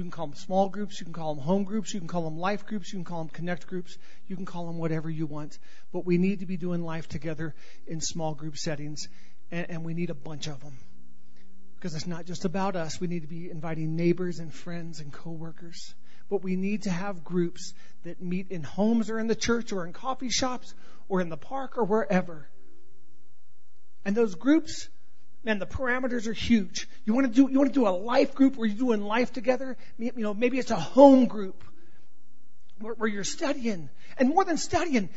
You 0.00 0.04
can 0.04 0.12
call 0.12 0.28
them 0.28 0.36
small 0.36 0.70
groups, 0.70 0.98
you 0.98 1.04
can 1.04 1.12
call 1.12 1.34
them 1.34 1.44
home 1.44 1.64
groups, 1.64 1.92
you 1.92 2.00
can 2.00 2.08
call 2.08 2.22
them 2.22 2.38
life 2.38 2.64
groups, 2.64 2.90
you 2.90 2.96
can 2.96 3.04
call 3.04 3.18
them 3.18 3.28
connect 3.28 3.66
groups, 3.66 3.98
you 4.28 4.34
can 4.34 4.46
call 4.46 4.64
them 4.64 4.78
whatever 4.78 5.10
you 5.10 5.26
want. 5.26 5.58
But 5.92 6.06
we 6.06 6.16
need 6.16 6.40
to 6.40 6.46
be 6.46 6.56
doing 6.56 6.82
life 6.82 7.06
together 7.06 7.54
in 7.86 8.00
small 8.00 8.32
group 8.32 8.56
settings, 8.56 9.08
and, 9.50 9.68
and 9.68 9.84
we 9.84 9.92
need 9.92 10.08
a 10.08 10.14
bunch 10.14 10.46
of 10.46 10.58
them. 10.60 10.78
Because 11.74 11.94
it's 11.94 12.06
not 12.06 12.24
just 12.24 12.46
about 12.46 12.76
us, 12.76 12.98
we 12.98 13.08
need 13.08 13.20
to 13.20 13.28
be 13.28 13.50
inviting 13.50 13.94
neighbors 13.94 14.38
and 14.38 14.54
friends 14.54 15.00
and 15.00 15.12
coworkers. 15.12 15.94
But 16.30 16.42
we 16.42 16.56
need 16.56 16.84
to 16.84 16.90
have 16.90 17.22
groups 17.22 17.74
that 18.04 18.22
meet 18.22 18.50
in 18.50 18.62
homes 18.62 19.10
or 19.10 19.18
in 19.18 19.26
the 19.26 19.34
church 19.34 19.70
or 19.70 19.84
in 19.84 19.92
coffee 19.92 20.30
shops 20.30 20.72
or 21.10 21.20
in 21.20 21.28
the 21.28 21.36
park 21.36 21.76
or 21.76 21.84
wherever. 21.84 22.48
And 24.06 24.16
those 24.16 24.34
groups 24.34 24.88
man, 25.44 25.58
the 25.58 25.66
parameters 25.66 26.26
are 26.26 26.32
huge. 26.32 26.88
You 27.04 27.14
want 27.14 27.26
to 27.26 27.32
do 27.32 27.50
you 27.50 27.58
want 27.58 27.72
to 27.72 27.78
do 27.78 27.86
a 27.86 27.90
life 27.90 28.34
group 28.34 28.56
where 28.56 28.66
you're 28.66 28.78
doing 28.78 29.00
life 29.00 29.32
together. 29.32 29.76
You 29.98 30.12
know, 30.16 30.34
maybe 30.34 30.58
it's 30.58 30.70
a 30.70 30.76
home 30.76 31.26
group 31.26 31.64
where, 32.78 32.94
where 32.94 33.08
you're 33.08 33.24
studying, 33.24 33.90
and 34.18 34.28
more 34.28 34.44
than 34.44 34.56
studying, 34.56 35.10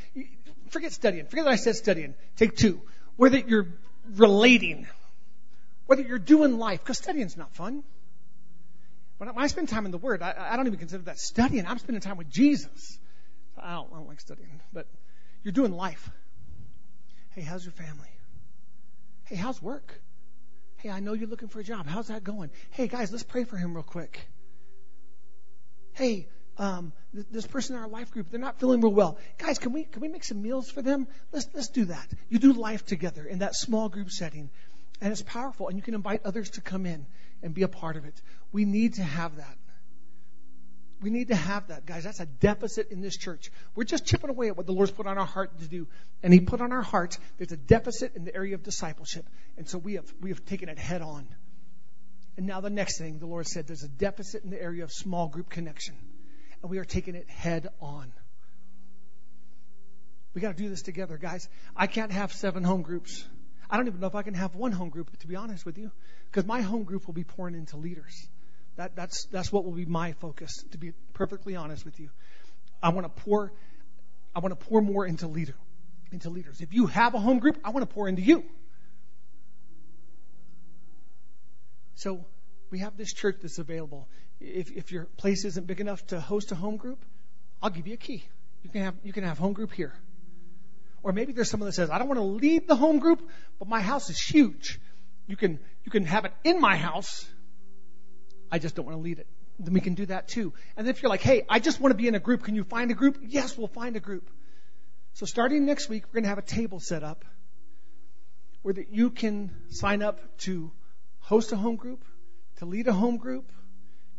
forget 0.70 0.92
studying. 0.92 1.26
Forget 1.28 1.46
that 1.46 1.52
I 1.52 1.56
said 1.56 1.76
studying. 1.76 2.16
Take 2.36 2.56
two. 2.56 2.82
Whether 3.16 3.40
you're 3.40 3.68
relating, 4.16 4.88
whether 5.86 6.02
you're 6.02 6.20
doing 6.20 6.58
life, 6.58 6.80
because 6.80 6.98
studying's 6.98 7.38
not 7.38 7.54
fun. 7.54 7.84
When 9.18 9.30
I, 9.30 9.32
when 9.32 9.44
I 9.44 9.48
spend 9.48 9.70
time 9.70 9.86
in 9.86 9.92
the 9.92 9.98
Word, 9.98 10.22
I, 10.22 10.34
I 10.52 10.58
don't 10.58 10.68
even 10.68 10.80
consider 10.80 11.04
that 11.04 11.20
studying. 11.20 11.66
I'm 11.66 11.78
spending 11.80 12.02
time 12.02 12.18
with 12.18 12.30
Jesus. 12.30 13.00
I 13.58 13.76
don't, 13.76 13.94
I 13.94 13.98
don't 13.98 14.08
like 14.08 14.20
studying, 14.20 14.60
but 14.74 14.88
you're 15.44 15.52
doing 15.52 15.72
life. 15.72 16.10
Hey, 17.30 17.42
how's 17.42 17.64
your 17.64 17.72
family? 17.74 18.10
Hey, 19.26 19.36
how's 19.36 19.62
work? 19.62 20.02
Hey, 20.84 20.90
I 20.90 21.00
know 21.00 21.14
you're 21.14 21.30
looking 21.30 21.48
for 21.48 21.62
a 21.62 21.64
job. 21.64 21.88
How's 21.88 22.10
that 22.10 22.26
going? 22.26 22.52
Hey, 22.72 22.90
guys, 22.90 23.10
let's 23.10 23.24
pray 23.24 23.46
for 23.46 23.56
him 23.56 23.74
real 23.74 23.86
quick. 23.86 24.20
Hey, 25.94 26.28
um, 26.58 26.92
th- 27.14 27.26
this 27.32 27.48
person 27.48 27.78
in 27.78 27.82
our 27.82 27.88
life 27.88 28.12
group, 28.12 28.30
they're 28.30 28.38
not 28.38 28.60
feeling 28.60 28.82
real 28.82 28.92
well. 28.92 29.18
Guys, 29.38 29.60
can 29.60 29.72
we 29.72 29.86
can 29.86 30.02
we 30.02 30.10
make 30.10 30.26
some 30.26 30.42
meals 30.42 30.70
for 30.70 30.82
them? 30.82 31.08
Let's 31.32 31.48
let's 31.54 31.70
do 31.70 31.86
that. 31.86 32.06
You 32.28 32.38
do 32.38 32.52
life 32.52 32.86
together 32.86 33.24
in 33.24 33.40
that 33.40 33.56
small 33.56 33.88
group 33.88 34.12
setting, 34.12 34.50
and 35.00 35.14
it's 35.14 35.22
powerful. 35.22 35.70
And 35.70 35.78
you 35.78 35.84
can 35.84 35.94
invite 35.94 36.26
others 36.26 36.50
to 36.58 36.62
come 36.62 36.86
in 36.86 37.06
and 37.42 37.54
be 37.54 37.64
a 37.64 37.70
part 37.70 37.96
of 37.96 38.04
it. 38.04 38.22
We 38.52 38.66
need 38.66 38.96
to 38.96 39.04
have 39.04 39.38
that. 39.38 39.58
We 41.04 41.10
need 41.10 41.28
to 41.28 41.36
have 41.36 41.68
that, 41.68 41.86
guys. 41.86 42.06
That's 42.06 42.22
a 42.22 42.26
deficit 42.26 42.90
in 42.90 43.02
this 43.02 43.18
church. 43.18 43.52
We're 43.76 43.84
just 43.84 44.06
chipping 44.06 44.30
away 44.30 44.48
at 44.48 44.56
what 44.56 44.66
the 44.66 44.72
Lord's 44.72 44.92
put 44.92 45.06
on 45.06 45.18
our 45.18 45.26
heart 45.26 45.60
to 45.60 45.68
do. 45.68 45.88
And 46.24 46.34
He 46.34 46.40
put 46.40 46.62
on 46.62 46.72
our 46.72 46.82
hearts 46.82 47.20
there's 47.38 47.52
a 47.52 47.58
deficit 47.58 48.16
in 48.16 48.24
the 48.24 48.34
area 48.34 48.56
of 48.56 48.64
discipleship. 48.64 49.28
And 49.58 49.68
so 49.68 49.78
we 49.78 49.96
have, 49.96 50.12
we 50.22 50.30
have 50.30 50.46
taken 50.46 50.70
it 50.70 50.80
head 50.80 51.02
on. 51.02 51.28
And 52.38 52.48
now 52.48 52.62
the 52.62 52.70
next 52.70 52.98
thing, 52.98 53.20
the 53.20 53.26
Lord 53.26 53.48
said 53.48 53.68
there's 53.68 53.84
a 53.84 53.90
deficit 53.90 54.46
in 54.46 54.50
the 54.50 54.62
area 54.62 54.86
of 54.86 54.94
small 54.94 55.28
group 55.28 55.50
connection. 55.50 55.96
And 56.62 56.72
we 56.72 56.78
are 56.78 56.86
taking 56.86 57.16
it 57.16 57.30
head 57.30 57.68
on. 57.82 58.14
We 60.34 60.40
got 60.40 60.56
to 60.56 60.64
do 60.64 60.70
this 60.70 60.84
together, 60.84 61.18
guys. 61.18 61.50
I 61.76 61.88
can't 61.88 62.14
have 62.14 62.32
seven 62.32 62.64
home 62.64 62.82
groups. 62.82 63.26
I 63.70 63.76
don't 63.76 63.88
even 63.88 64.00
know 64.00 64.08
if 64.08 64.16
I 64.16 64.24
can 64.24 64.36
have 64.36 64.56
one 64.56 64.72
home 64.72 64.90
group, 64.90 65.16
to 65.20 65.28
be 65.28 65.36
honest 65.36 65.66
with 65.66 65.78
you, 65.78 65.92
because 66.32 66.46
my 66.46 66.62
home 66.62 66.84
group 66.84 67.08
will 67.08 67.14
be 67.14 67.26
pouring 67.26 67.56
into 67.56 67.76
leaders. 67.76 68.28
That, 68.76 68.96
that's, 68.96 69.26
that's 69.26 69.52
what 69.52 69.66
will 69.66 69.74
be 69.74 69.86
my 69.86 70.14
focus, 70.14 70.64
to 70.72 70.78
be 70.78 70.94
perfectly 71.14 71.56
honest 71.56 71.86
with 71.86 72.00
you. 72.00 72.10
I 72.82 72.90
want 72.90 73.06
to 73.06 73.24
pour, 73.24 73.52
I 74.36 74.40
want 74.40 74.60
to 74.60 74.66
pour 74.66 74.82
more 74.82 75.06
into 75.06 75.28
leader, 75.28 75.56
into 76.12 76.30
leaders. 76.30 76.60
If 76.60 76.74
you 76.74 76.88
have 76.88 77.14
a 77.14 77.20
home 77.20 77.40
group, 77.40 77.58
I 77.64 77.70
want 77.70 77.88
to 77.88 77.94
pour 77.94 78.08
into 78.08 78.22
you. 78.22 78.44
So 81.96 82.26
we 82.72 82.80
have 82.80 82.98
this 82.98 83.14
church 83.14 83.38
that's 83.42 83.60
available. 83.60 84.08
If, 84.40 84.72
if 84.72 84.92
your 84.92 85.06
place 85.18 85.46
isn't 85.46 85.68
big 85.68 85.80
enough 85.80 86.06
to 86.08 86.20
host 86.20 86.52
a 86.52 86.56
home 86.56 86.78
group, 86.78 87.06
I'll 87.62 87.70
give 87.70 87.88
you 87.88 87.94
a 87.94 87.98
key. 87.98 88.26
You 88.64 88.70
can 88.72 88.82
have, 88.82 88.96
you 89.04 89.14
can 89.14 89.24
have 89.24 89.38
home 89.38 89.54
group 89.54 89.72
here. 89.72 89.94
Or 91.04 91.12
maybe 91.12 91.34
there's 91.34 91.50
someone 91.50 91.68
that 91.68 91.74
says, 91.74 91.90
I 91.90 92.00
don't 92.00 92.08
want 92.08 92.20
to 92.20 92.26
lead 92.26 92.68
the 92.68 92.76
home 92.76 93.00
group, 93.00 93.22
but 93.60 93.68
my 93.68 93.82
house 93.82 94.10
is 94.10 94.20
huge. 94.20 94.80
You 95.28 95.36
can, 95.36 95.60
you 95.84 95.92
can 95.92 96.06
have 96.06 96.26
it 96.26 96.34
in 96.44 96.60
my 96.60 96.76
house 96.76 97.26
I 98.54 98.60
just 98.60 98.76
don't 98.76 98.86
want 98.86 99.00
to 99.00 99.02
lead 99.02 99.18
it. 99.18 99.26
Then 99.58 99.74
we 99.74 99.82
can 99.82 99.96
do 99.96 100.06
that 100.06 100.28
too. 100.28 100.54
And 100.78 100.88
if 100.88 101.02
you're 101.02 101.10
like, 101.10 101.24
hey, 101.24 101.44
I 101.50 101.58
just 101.60 101.80
want 101.80 101.92
to 101.92 101.98
be 101.98 102.08
in 102.08 102.14
a 102.14 102.20
group, 102.20 102.44
can 102.44 102.54
you 102.54 102.64
find 102.64 102.92
a 102.92 102.94
group? 102.94 103.18
Yes, 103.24 103.58
we'll 103.58 103.68
find 103.68 103.96
a 103.96 104.00
group. 104.00 104.30
So 105.14 105.26
starting 105.26 105.66
next 105.66 105.90
week, 105.90 106.04
we're 106.06 106.22
going 106.22 106.26
to 106.26 106.30
have 106.30 106.38
a 106.38 106.44
table 106.44 106.80
set 106.80 107.04
up 107.04 107.26
where 108.62 108.76
that 108.76 108.92
you 108.92 109.10
can 109.10 109.50
sign 109.70 110.04
up 110.04 110.20
to 110.42 110.72
host 111.18 111.52
a 111.52 111.56
home 111.56 111.78
group, 111.78 112.06
to 112.58 112.66
lead 112.66 112.88
a 112.88 112.94
home 112.94 113.18
group, 113.18 113.52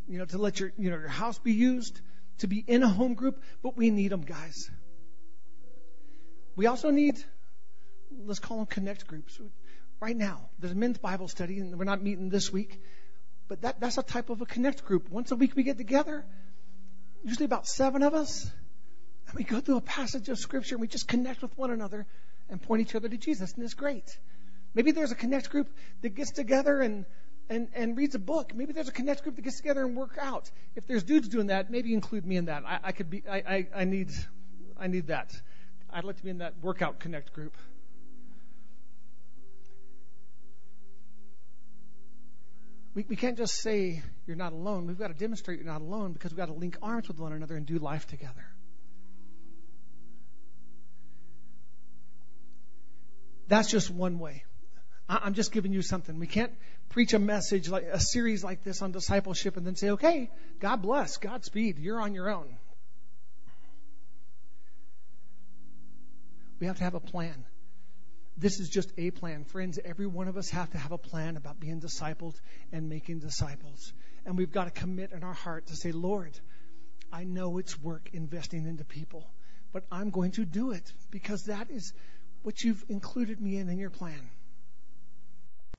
you 0.09 0.18
know, 0.18 0.25
to 0.25 0.38
let 0.38 0.59
your 0.59 0.73
you 0.77 0.90
know 0.90 0.97
your 0.97 1.07
house 1.07 1.38
be 1.38 1.53
used, 1.53 2.01
to 2.38 2.49
be 2.49 2.59
in 2.59 2.83
a 2.83 2.88
home 2.88 3.14
group. 3.14 3.40
But 3.62 3.77
we 3.77 3.90
need 3.90 4.09
them, 4.09 4.23
guys. 4.23 4.68
We 6.57 6.66
also 6.66 6.90
need, 6.90 7.23
let's 8.25 8.40
call 8.40 8.57
them 8.57 8.66
connect 8.66 9.07
groups. 9.07 9.40
Right 10.01 10.16
now, 10.16 10.49
there's 10.59 10.73
a 10.73 10.77
men's 10.77 10.99
Bible 10.99 11.29
study, 11.29 11.61
and 11.61 11.79
we're 11.79 11.85
not 11.85 12.03
meeting 12.03 12.31
this 12.31 12.53
week. 12.53 12.81
But 13.48 13.62
that, 13.62 13.80
that's 13.80 13.98
a 13.98 14.02
type 14.02 14.30
of 14.30 14.40
a 14.40 14.46
connect 14.46 14.85
group. 14.85 15.11
Once 15.11 15.30
a 15.30 15.37
week 15.37 15.54
we 15.54 15.62
get 15.62 15.76
together, 15.76 16.24
usually 17.24 17.44
about 17.44 17.66
seven 17.66 18.02
of 18.02 18.14
us, 18.14 18.50
and 19.26 19.37
we 19.37 19.44
go 19.44 19.61
through 19.61 19.76
a 19.76 19.83
passage 19.83 20.28
of 20.28 20.38
Scripture 20.38 20.76
and 20.76 20.80
we 20.80 20.88
just 20.88 21.09
connect 21.09 21.42
with 21.42 21.57
one 21.57 21.70
another 21.70 22.07
and 22.48 22.61
point 22.61 22.83
each 22.83 22.94
other 22.94 23.09
to 23.09 23.16
Jesus, 23.16 23.52
and 23.54 23.62
it's 23.64 23.74
great. 23.74 24.18
Maybe 24.74 24.90
there's 24.90 25.12
a 25.12 25.14
connect 25.14 25.50
group 25.50 25.68
that 26.02 26.14
gets 26.14 26.33
together 26.33 26.80
and, 26.80 27.07
and, 27.48 27.68
and 27.74 27.96
reads 27.96 28.14
a 28.14 28.18
book. 28.18 28.54
Maybe 28.54 28.72
there's 28.72 28.88
a 28.88 28.92
connect 28.92 29.22
group 29.22 29.37
that 29.37 29.42
gets 29.42 29.59
together 29.59 29.85
and 29.85 29.96
work 29.96 30.18
out. 30.20 30.50
If 30.74 30.87
there's 30.87 31.04
dudes 31.04 31.28
doing 31.28 31.46
that, 31.48 31.70
maybe 31.70 31.94
include 31.94 32.26
me 32.26 32.37
in 32.37 32.46
that. 32.46 32.64
I, 32.66 32.80
I 32.85 32.92
could 32.92 33.09
be 33.09 33.22
I, 33.28 33.37
I, 33.37 33.66
I 33.76 33.85
need 33.85 34.11
I 34.78 34.88
need 34.88 35.09
that. 35.09 35.33
I'd 35.90 36.04
like 36.04 36.16
to 36.16 36.24
be 36.24 36.30
in 36.30 36.38
that 36.38 36.54
workout 36.61 36.98
connect 36.98 37.33
group. 37.33 37.54
We, 42.94 43.04
we 43.09 43.16
can't 43.16 43.37
just 43.37 43.61
say 43.61 44.02
you're 44.26 44.37
not 44.37 44.52
alone. 44.52 44.87
We've 44.87 44.98
got 44.98 45.09
to 45.09 45.14
demonstrate 45.14 45.59
you're 45.59 45.66
not 45.66 45.80
alone 45.80 46.12
because 46.12 46.30
we've 46.30 46.38
got 46.38 46.46
to 46.46 46.52
link 46.52 46.76
arms 46.80 47.09
with 47.09 47.18
one 47.18 47.33
another 47.33 47.57
and 47.57 47.66
do 47.66 47.78
life 47.78 48.07
together. 48.07 48.44
That's 53.48 53.68
just 53.70 53.90
one 53.90 54.18
way. 54.18 54.44
I'm 55.07 55.35
just 55.35 55.52
giving 55.52 55.72
you 55.72 55.83
something. 55.83 56.18
We 56.18 56.26
can't 56.26 56.52
preach 56.88 57.12
a 57.12 57.18
message 57.18 57.68
like 57.68 57.85
a 57.85 58.00
series 58.00 58.42
like 58.42 58.64
this 58.64 58.80
on 58.80 58.92
discipleship 58.92 59.59
and 59.59 59.66
then 59.66 59.76
say, 59.76 59.90
okay, 59.90 60.30
God 60.61 60.80
bless, 60.80 61.18
Godspeed, 61.18 61.78
you're 61.78 62.00
on 62.00 62.14
your 62.14 62.30
own. 62.30 62.57
We 66.59 66.68
have 66.68 66.78
to 66.78 66.85
have 66.85 66.94
a 66.94 67.00
plan. 67.00 67.44
This 68.37 68.59
is 68.59 68.68
just 68.68 68.92
a 68.99 69.11
plan. 69.11 69.44
Friends, 69.44 69.79
every 69.85 70.07
one 70.07 70.27
of 70.27 70.37
us 70.37 70.51
have 70.51 70.70
to 70.70 70.79
have 70.79 70.92
a 70.92 70.99
plan 70.99 71.37
about 71.37 71.61
being 71.61 71.81
discipled 71.81 72.35
and 72.73 72.88
making 72.88 73.20
disciples. 73.20 73.92
And 74.27 74.37
we've 74.37 74.51
got 74.51 74.64
to 74.64 74.70
commit 74.70 75.12
in 75.12 75.23
our 75.23 75.35
heart 75.35 75.66
to 75.66 75.77
say, 75.77 75.92
Lord, 75.92 76.38
I 77.12 77.25
know 77.25 77.59
it's 77.59 77.81
work 77.81 78.11
investing 78.12 78.66
into 78.66 78.85
people, 78.85 79.31
but 79.73 79.85
I'm 79.92 80.11
going 80.11 80.33
to 80.33 80.44
do 80.44 80.73
it 80.73 80.92
because 81.11 81.44
that 81.44 81.70
is 81.70 81.92
what 82.42 82.62
you've 82.62 82.85
included 82.88 83.40
me 83.40 83.57
in 83.59 83.68
in 83.68 83.79
your 83.79 83.90
plan. 83.90 84.31